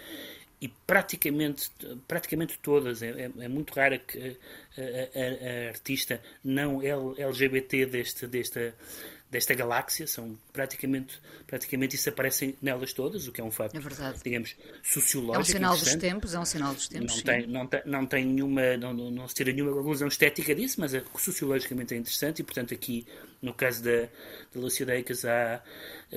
e 0.60 0.68
praticamente, 0.68 1.70
praticamente 2.08 2.58
todas, 2.58 3.00
é, 3.02 3.10
é, 3.10 3.30
é 3.44 3.48
muito 3.48 3.72
rara 3.72 3.98
que 3.98 4.36
a, 4.76 4.80
a, 4.80 5.66
a, 5.66 5.68
artista 5.68 6.20
não 6.42 6.82
LGBT 6.82 7.86
deste, 7.86 8.26
desta, 8.26 8.74
desta 9.30 9.54
galáxia, 9.54 10.06
são 10.06 10.38
praticamente, 10.52 11.20
praticamente 11.46 11.96
isso 11.96 12.08
aparecem 12.08 12.56
nelas 12.62 12.92
todas, 12.92 13.28
o 13.28 13.32
que 13.32 13.40
é 13.40 13.44
um 13.44 13.50
facto, 13.50 13.76
é 13.76 14.12
digamos, 14.24 14.56
sociológico. 14.82 15.36
É 15.36 15.40
um 15.40 15.44
sinal 15.44 15.76
dos 15.76 15.94
tempos, 15.96 16.34
é 16.34 16.38
um 16.38 16.44
sinal 16.44 16.74
dos 16.74 16.88
tempos. 16.88 17.16
Não, 17.16 17.22
tem, 17.22 17.46
não, 17.46 17.66
tem, 17.66 17.82
não 17.84 18.06
tem 18.06 18.24
nenhuma, 18.24 18.76
não, 18.76 18.94
não 18.94 19.28
se 19.28 19.34
tira 19.34 19.52
nenhuma 19.52 19.72
conclusão 19.74 20.08
estética 20.08 20.54
disso, 20.54 20.80
mas 20.80 20.94
é, 20.94 21.02
sociologicamente 21.18 21.94
é 21.94 21.98
interessante 21.98 22.40
e, 22.40 22.44
portanto, 22.44 22.72
aqui, 22.72 23.06
no 23.42 23.52
caso 23.52 23.82
da, 23.82 24.02
da 24.54 24.60
Lucia 24.60 24.86
Dacus, 24.86 25.24
há, 25.24 25.62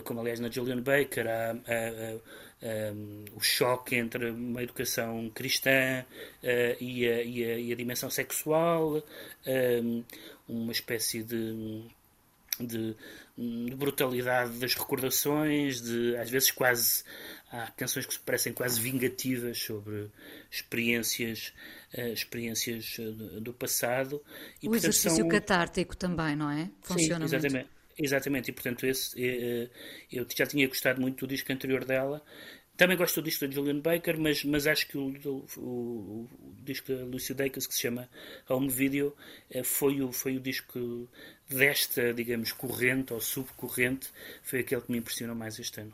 como 0.04 0.22
aliás 0.22 0.40
na 0.40 0.50
Julian 0.50 0.82
Baker, 0.82 1.28
há, 1.28 1.52
há 1.52 2.42
um, 2.62 3.26
o 3.36 3.42
choque 3.42 3.96
entre 3.96 4.30
uma 4.30 4.62
educação 4.62 5.30
cristã 5.34 6.06
uh, 6.44 6.84
e, 6.84 7.08
a, 7.08 7.24
e, 7.24 7.44
a, 7.44 7.60
e, 7.60 7.74
a, 7.74 7.76
dimensão 7.76 8.10
sexual, 8.10 9.04
um, 9.84 10.04
uma 10.48 10.72
espécie 10.72 11.24
de, 11.24 11.84
de, 12.66 12.96
de, 13.38 13.76
brutalidade 13.76 14.60
das 14.60 14.74
recordações, 14.76 15.82
de 15.82 16.16
às 16.18 16.30
vezes 16.30 16.52
quase 16.52 17.04
há 17.52 17.70
canções 17.72 18.06
que 18.06 18.18
parecem 18.20 18.54
quase 18.54 18.80
vingativas 18.80 19.58
sobre 19.58 20.10
experiências 20.50 21.54
uh, 21.98 22.14
experiências 22.14 22.98
do, 22.98 23.42
do 23.42 23.54
passado 23.54 24.22
e, 24.62 24.68
o 24.68 24.72
portanto, 24.72 24.90
exercício 24.90 25.18
são... 25.18 25.28
catártico 25.28 25.96
também 25.96 26.36
não 26.36 26.50
é 26.50 26.70
funciona 26.82 27.28
Sim, 27.28 27.36
exatamente 27.36 27.66
muito. 27.66 27.82
Exatamente, 27.98 28.50
e 28.50 28.54
portanto 28.54 28.86
esse, 28.86 29.24
eh, 29.24 29.70
eu 30.12 30.26
já 30.36 30.46
tinha 30.46 30.68
gostado 30.68 31.00
muito 31.00 31.26
do 31.26 31.30
disco 31.30 31.52
anterior 31.52 31.86
dela. 31.86 32.24
Também 32.78 32.98
gosto 32.98 33.22
do 33.22 33.26
disco 33.26 33.48
da 33.48 33.54
Julian 33.54 33.80
Baker, 33.80 34.20
mas, 34.20 34.44
mas 34.44 34.66
acho 34.66 34.88
que 34.88 34.98
o, 34.98 35.14
o, 35.26 35.60
o, 35.60 36.30
disco 36.64 36.92
da 36.92 37.04
Lucy 37.04 37.34
Dacus, 37.34 37.68
que 37.68 37.76
se 37.76 37.82
chama 37.82 38.10
Home 38.50 38.70
Video, 38.70 39.16
eh, 39.50 39.64
foi 39.64 40.02
o, 40.02 40.12
foi 40.12 40.38
o 40.38 40.40
disco 40.40 41.08
desta, 41.48 42.14
digamos, 42.14 42.52
corrente 42.54 43.14
ou 43.14 43.22
subcorrente, 43.22 44.10
foi 44.42 44.62
aquele 44.62 44.82
que 44.82 44.92
me 44.92 44.98
impressionou 44.98 45.36
mais 45.36 45.60
este 45.60 45.82
ano. 45.82 45.94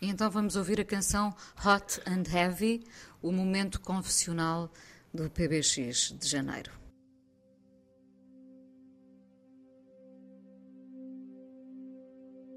E 0.00 0.08
então 0.08 0.30
vamos 0.30 0.56
ouvir 0.56 0.80
a 0.80 0.84
canção 0.84 1.34
Hot 1.64 2.00
and 2.06 2.24
Heavy, 2.32 2.84
o 3.22 3.30
momento 3.30 3.80
confessional 3.80 4.72
do 5.12 5.28
PBX 5.30 6.14
de 6.18 6.28
janeiro. 6.28 6.72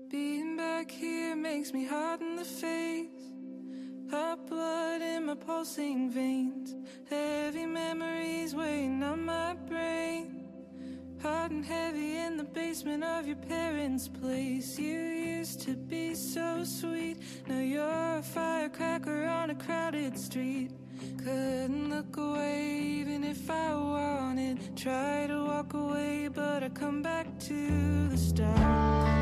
Being 0.09 0.57
back 0.57 0.91
here 0.91 1.35
makes 1.35 1.71
me 1.71 1.85
hot 1.85 2.21
in 2.21 2.35
the 2.35 2.45
face. 2.45 3.20
Hot 4.11 4.45
blood 4.45 5.01
in 5.01 5.27
my 5.27 5.35
pulsing 5.35 6.09
veins. 6.09 6.75
Heavy 7.09 7.65
memories 7.65 8.53
weighing 8.53 9.01
on 9.03 9.23
my 9.23 9.53
brain. 9.53 10.43
Hot 11.21 11.49
and 11.51 11.63
heavy 11.63 12.17
in 12.17 12.35
the 12.35 12.43
basement 12.43 13.05
of 13.05 13.25
your 13.25 13.37
parents' 13.37 14.09
place. 14.09 14.77
You 14.77 14.99
used 14.99 15.61
to 15.61 15.77
be 15.77 16.13
so 16.13 16.65
sweet. 16.65 17.19
Now 17.47 17.61
you're 17.61 18.17
a 18.17 18.21
firecracker 18.21 19.27
on 19.27 19.51
a 19.51 19.55
crowded 19.55 20.19
street. 20.19 20.71
Couldn't 21.17 21.89
look 21.89 22.17
away 22.17 22.81
even 22.99 23.23
if 23.23 23.49
I 23.49 23.73
wanted. 23.73 24.75
Try 24.75 25.27
to 25.27 25.45
walk 25.45 25.73
away, 25.73 26.27
but 26.27 26.63
I 26.63 26.69
come 26.69 27.01
back 27.01 27.39
to 27.47 28.09
the 28.09 28.17
start. 28.17 29.20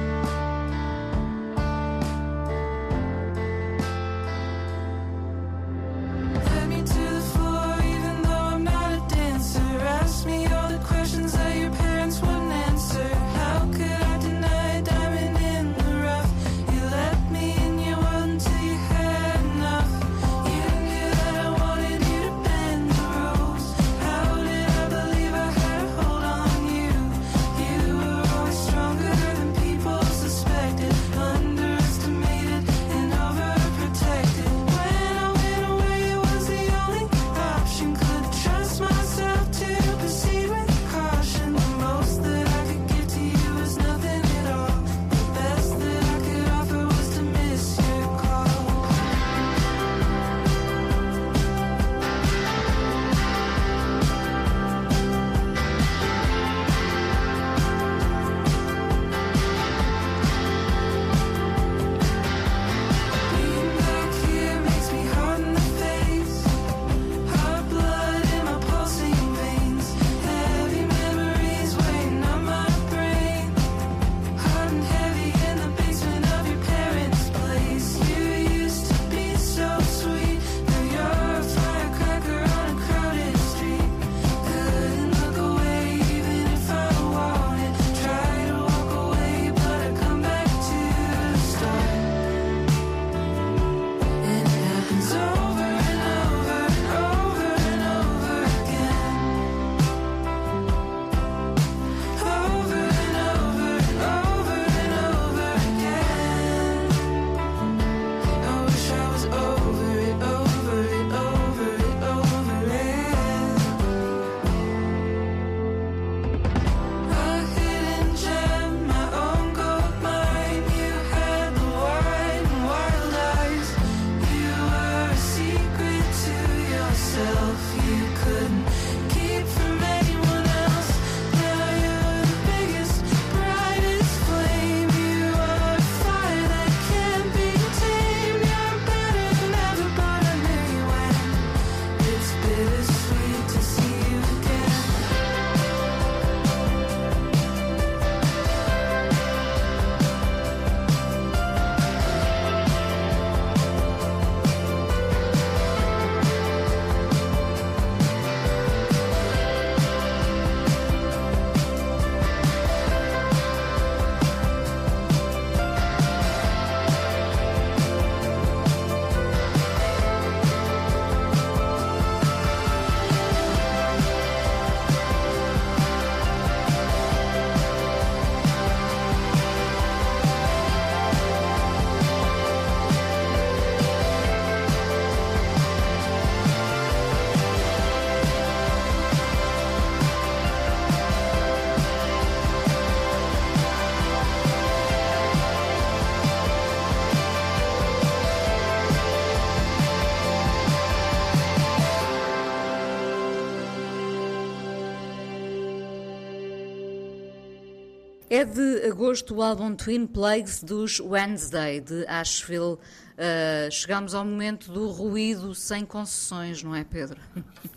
É 208.39 208.45
de 208.45 208.87
agosto 208.87 209.35
o 209.35 209.41
álbum 209.41 209.75
Twin 209.75 210.07
Plagues 210.07 210.63
dos 210.63 211.01
Wednesday, 211.01 211.81
de 211.81 212.05
Asheville. 212.07 212.77
Uh, 212.77 213.69
chegamos 213.69 214.13
ao 214.13 214.23
momento 214.23 214.71
do 214.71 214.87
ruído 214.91 215.53
sem 215.53 215.85
concessões, 215.85 216.63
não 216.63 216.73
é, 216.73 216.85
Pedro? 216.85 217.19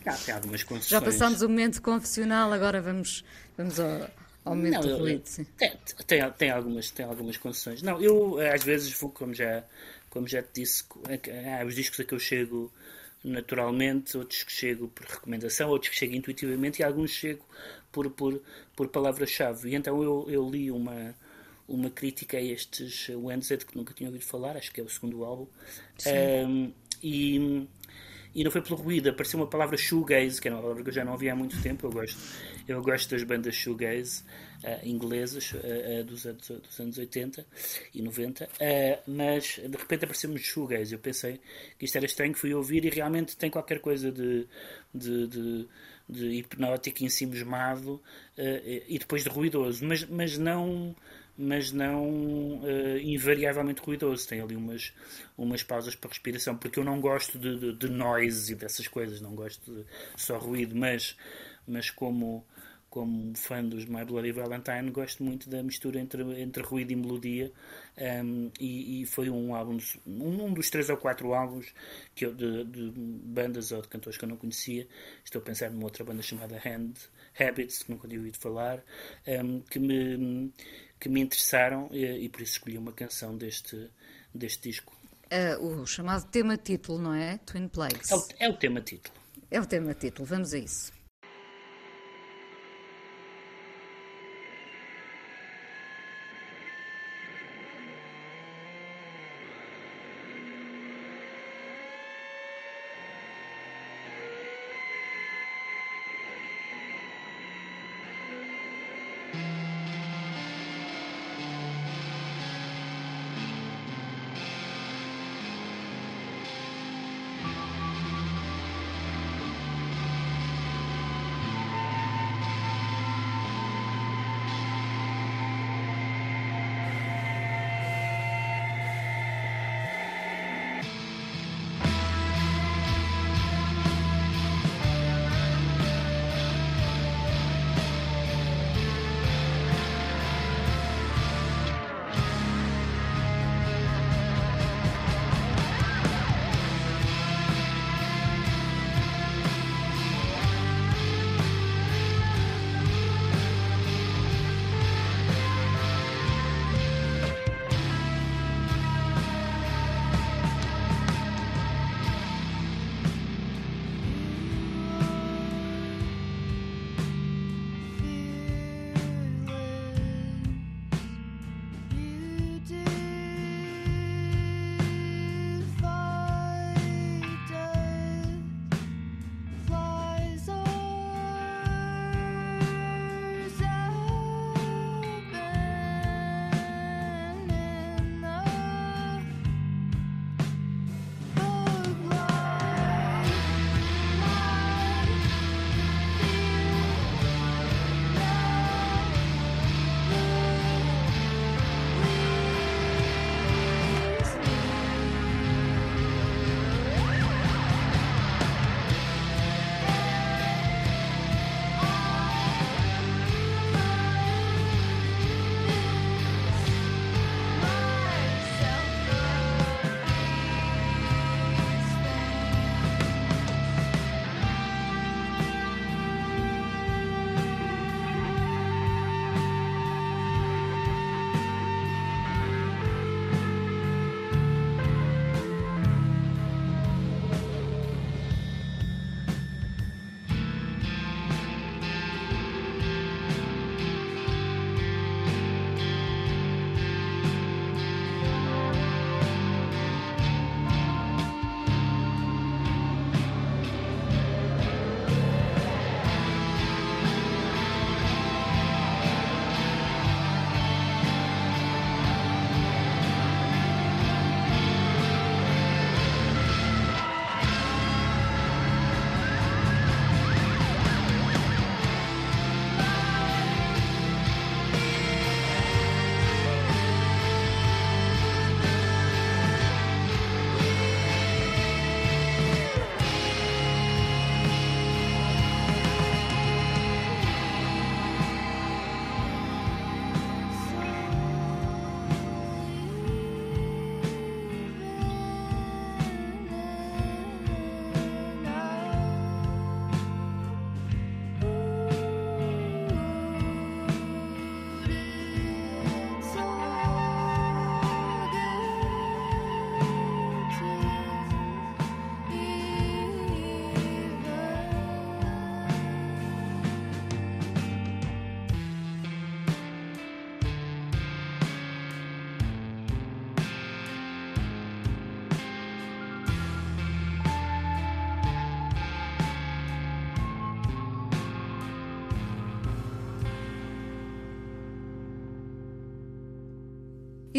Ah, 0.06 0.16
tem 0.24 0.32
algumas 0.32 0.62
concessões. 0.62 0.88
Já 0.88 1.00
passámos 1.00 1.42
o 1.42 1.48
momento 1.48 1.82
confessional, 1.82 2.52
agora 2.52 2.80
vamos, 2.80 3.24
vamos 3.58 3.80
ao, 3.80 4.08
ao 4.44 4.54
momento 4.54 4.74
não, 4.74 4.80
do 4.82 4.88
eu, 4.88 4.98
ruído. 4.98 5.22
Sim. 5.24 5.44
Tem, 5.58 5.76
tem, 6.06 6.30
tem, 6.30 6.50
algumas, 6.52 6.90
tem 6.92 7.06
algumas 7.06 7.36
concessões. 7.36 7.82
Não, 7.82 8.00
eu 8.00 8.38
às 8.38 8.62
vezes 8.62 8.92
vou, 8.92 9.10
como 9.10 9.34
já, 9.34 9.64
como 10.10 10.28
já 10.28 10.44
te 10.44 10.60
disse, 10.60 10.84
há 11.60 11.64
os 11.64 11.74
discos 11.74 11.98
a 11.98 12.04
que 12.04 12.14
eu 12.14 12.20
chego 12.20 12.72
naturalmente, 13.24 14.16
outros 14.16 14.44
que 14.44 14.52
chego 14.52 14.86
por 14.88 15.06
recomendação, 15.06 15.70
outros 15.70 15.90
que 15.90 15.96
chego 15.96 16.14
intuitivamente 16.14 16.82
e 16.82 16.84
alguns 16.84 17.10
chego 17.10 17.44
por, 17.92 18.10
por, 18.10 18.40
por 18.74 18.88
palavra-chave. 18.88 19.70
E 19.70 19.74
então 19.74 20.02
eu, 20.02 20.26
eu 20.28 20.48
li 20.48 20.70
uma, 20.70 21.14
uma 21.68 21.90
crítica 21.90 22.38
a 22.38 22.42
estes 22.42 23.08
Wednesday 23.10 23.58
que 23.58 23.76
nunca 23.76 23.94
tinha 23.94 24.08
ouvido 24.08 24.24
falar, 24.24 24.56
acho 24.56 24.72
que 24.72 24.80
é 24.80 24.84
o 24.84 24.88
segundo 24.88 25.24
álbum. 25.24 25.46
Um, 26.06 26.72
e, 27.02 27.68
e 28.34 28.42
não 28.42 28.50
foi 28.50 28.62
pelo 28.62 28.76
ruído, 28.76 29.10
apareceu 29.10 29.38
uma 29.38 29.46
palavra 29.46 29.76
shoegaze, 29.76 30.40
que 30.40 30.48
era 30.48 30.56
uma 30.56 30.62
palavra 30.62 30.82
que 30.82 30.88
eu 30.88 30.94
já 30.94 31.04
não 31.04 31.12
ouvi 31.12 31.28
há 31.28 31.36
muito 31.36 31.60
tempo. 31.62 31.86
Eu 31.86 31.92
gosto, 31.92 32.18
eu 32.66 32.82
gosto 32.82 33.10
das 33.10 33.22
bandas 33.24 33.54
shoegaze 33.54 34.22
uh, 34.64 34.86
inglesas 34.86 35.52
uh, 35.52 36.04
dos, 36.04 36.24
anos, 36.24 36.48
dos 36.48 36.80
anos 36.80 36.98
80 36.98 37.46
e 37.94 38.00
90, 38.00 38.44
uh, 38.44 38.48
mas 39.06 39.58
de 39.58 39.76
repente 39.76 40.04
apareceu-me 40.04 40.38
shoegaze. 40.38 40.94
Eu 40.94 40.98
pensei 40.98 41.40
que 41.78 41.84
isto 41.84 41.96
era 41.96 42.06
estranho, 42.06 42.34
fui 42.34 42.54
ouvir 42.54 42.84
e 42.84 42.88
realmente 42.88 43.36
tem 43.36 43.50
qualquer 43.50 43.80
coisa 43.80 44.10
de, 44.10 44.46
de, 44.94 45.26
de 45.26 45.68
de 46.12 46.26
hipnótico, 46.38 47.04
ensimismado 47.04 47.94
uh, 47.94 48.02
e 48.88 48.98
depois 48.98 49.22
de 49.22 49.28
ruidoso, 49.28 49.84
mas, 49.84 50.04
mas 50.04 50.38
não 50.38 50.94
mas 51.36 51.72
não 51.72 52.60
uh, 52.60 52.98
invariavelmente 53.02 53.80
ruidoso. 53.80 54.28
Tem 54.28 54.40
ali 54.40 54.54
umas, 54.54 54.92
umas 55.36 55.62
pausas 55.62 55.94
para 55.94 56.10
respiração, 56.10 56.56
porque 56.56 56.78
eu 56.78 56.84
não 56.84 57.00
gosto 57.00 57.38
de, 57.38 57.58
de, 57.58 57.72
de 57.72 57.88
noise 57.88 58.52
e 58.52 58.54
dessas 58.54 58.86
coisas, 58.86 59.20
não 59.20 59.34
gosto 59.34 59.72
de 59.72 59.84
só 60.16 60.38
ruído, 60.38 60.76
mas, 60.76 61.16
mas 61.66 61.90
como, 61.90 62.44
como 62.92 63.34
fã 63.34 63.64
dos 63.64 63.86
My 63.86 64.04
Bloody 64.04 64.32
Valentine, 64.32 64.90
gosto 64.90 65.24
muito 65.24 65.48
da 65.48 65.62
mistura 65.62 65.98
entre, 65.98 66.22
entre 66.42 66.62
ruído 66.62 66.92
e 66.92 66.96
melodia. 66.96 67.50
Um, 67.96 68.50
e, 68.60 69.00
e, 69.00 69.06
foi 69.06 69.30
um 69.30 69.54
álbum, 69.54 69.78
um, 70.06 70.52
dos 70.52 70.68
três 70.68 70.90
ou 70.90 70.98
quatro 70.98 71.32
álbuns 71.32 71.72
que 72.14 72.26
eu, 72.26 72.34
de, 72.34 72.64
de, 72.64 72.92
bandas 72.94 73.72
ou 73.72 73.80
de 73.80 73.88
cantores 73.88 74.18
que 74.18 74.24
eu 74.26 74.28
não 74.28 74.36
conhecia. 74.36 74.86
Estou 75.24 75.40
a 75.40 75.44
pensar 75.44 75.70
numa 75.70 75.84
outra 75.84 76.04
banda 76.04 76.20
chamada 76.20 76.56
Hand 76.56 76.92
Habits, 77.40 77.82
que 77.82 77.92
nunca 77.92 78.06
tinha 78.06 78.20
ouvido 78.20 78.36
falar, 78.36 78.84
um, 79.26 79.60
que 79.60 79.78
me 79.78 80.52
que 81.00 81.08
me 81.08 81.22
interessaram 81.22 81.88
e, 81.90 82.04
e, 82.04 82.28
por 82.28 82.42
isso 82.42 82.52
escolhi 82.52 82.76
uma 82.76 82.92
canção 82.92 83.36
deste, 83.38 83.90
deste 84.34 84.68
disco. 84.68 84.92
Uh, 85.32 85.80
o 85.80 85.86
chamado 85.86 86.30
tema 86.30 86.58
título, 86.58 86.98
não 86.98 87.14
é? 87.14 87.38
Twin 87.38 87.68
Plagues. 87.68 88.10
É 88.10 88.14
o, 88.14 88.26
é 88.38 88.48
o 88.50 88.56
tema 88.56 88.82
título. 88.82 89.14
É 89.50 89.58
o 89.58 89.64
tema 89.64 89.94
título, 89.94 90.26
vamos 90.26 90.52
a 90.52 90.58
isso. 90.58 90.92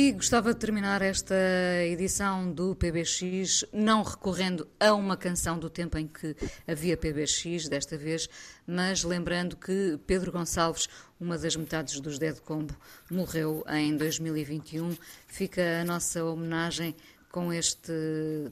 E 0.04 0.12
gostava 0.12 0.54
de 0.54 0.60
terminar 0.60 1.02
esta 1.02 1.34
edição 1.86 2.52
do 2.52 2.76
PBX 2.76 3.64
não 3.72 4.04
recorrendo 4.04 4.68
a 4.78 4.94
uma 4.94 5.16
canção 5.16 5.58
do 5.58 5.70
tempo 5.70 5.98
em 5.98 6.06
que 6.06 6.36
havia 6.68 6.98
PBX, 6.98 7.70
desta 7.70 7.98
vez, 7.98 8.28
mas 8.68 9.06
lembrando 9.06 9.56
que 9.56 9.98
Pedro 10.06 10.30
Gonçalves, 10.30 10.90
uma 11.18 11.38
das 11.38 11.56
metades 11.56 12.02
dos 12.02 12.20
Dead 12.20 12.38
Combo, 12.42 12.76
morreu 13.10 13.64
em 13.70 13.96
2021. 13.96 14.94
Fica 15.26 15.80
a 15.80 15.86
nossa 15.86 16.22
homenagem 16.26 16.94
com 17.32 17.54
este 17.54 17.94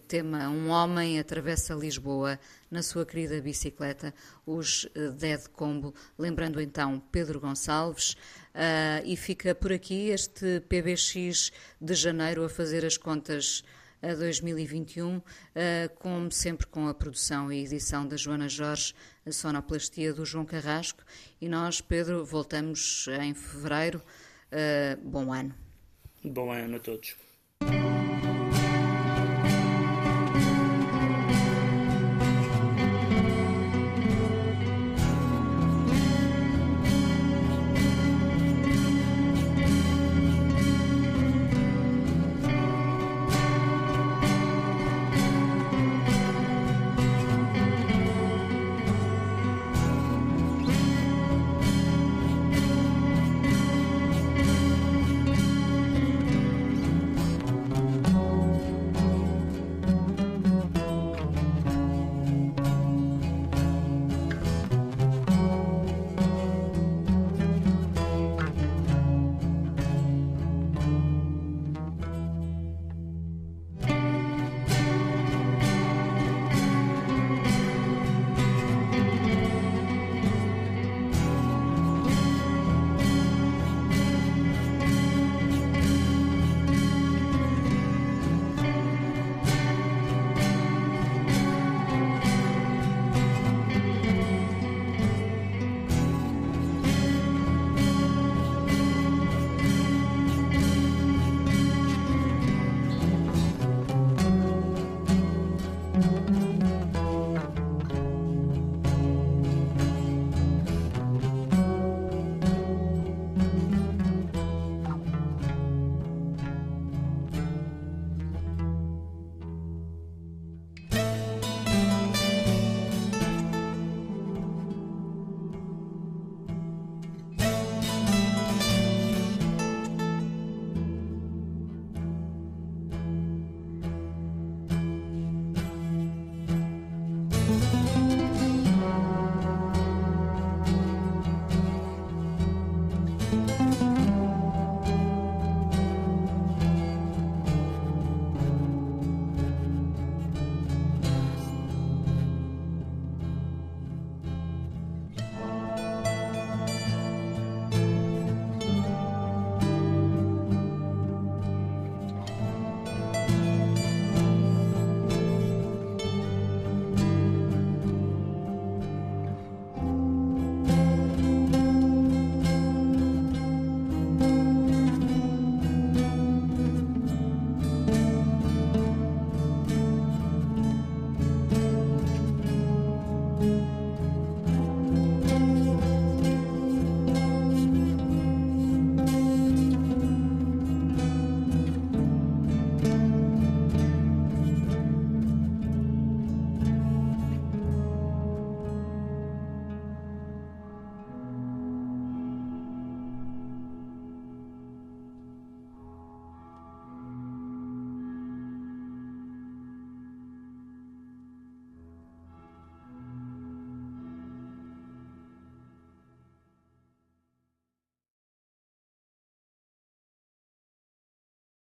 tema. 0.07 0.47
Um 0.47 0.69
homem 0.69 1.19
atravessa 1.19 1.73
Lisboa 1.73 2.39
na 2.71 2.81
sua 2.81 3.05
querida 3.05 3.41
bicicleta, 3.41 4.13
os 4.45 4.87
Dead 5.19 5.49
Combo. 5.49 5.93
Lembrando 6.17 6.61
então 6.61 7.03
Pedro 7.11 7.41
Gonçalves. 7.41 8.15
Uh, 8.53 9.05
e 9.05 9.15
fica 9.15 9.55
por 9.55 9.71
aqui 9.71 10.09
este 10.09 10.59
PBX 10.67 11.51
de 11.79 11.93
janeiro 11.93 12.43
a 12.43 12.49
fazer 12.49 12.85
as 12.85 12.97
contas 12.97 13.63
a 14.01 14.13
2021, 14.13 15.17
uh, 15.17 15.21
como 15.95 16.31
sempre 16.31 16.67
com 16.67 16.87
a 16.87 16.93
produção 16.93 17.51
e 17.51 17.63
edição 17.63 18.05
da 18.05 18.17
Joana 18.17 18.49
Jorge, 18.49 18.93
a 19.25 19.31
sonoplastia 19.31 20.13
do 20.13 20.25
João 20.25 20.45
Carrasco. 20.45 21.03
E 21.39 21.47
nós, 21.47 21.79
Pedro, 21.79 22.25
voltamos 22.25 23.07
em 23.21 23.33
fevereiro. 23.33 24.01
Uh, 24.51 25.09
bom 25.09 25.31
ano. 25.31 25.55
Bom 26.23 26.51
ano 26.51 26.75
a 26.75 26.79
todos. 26.79 27.15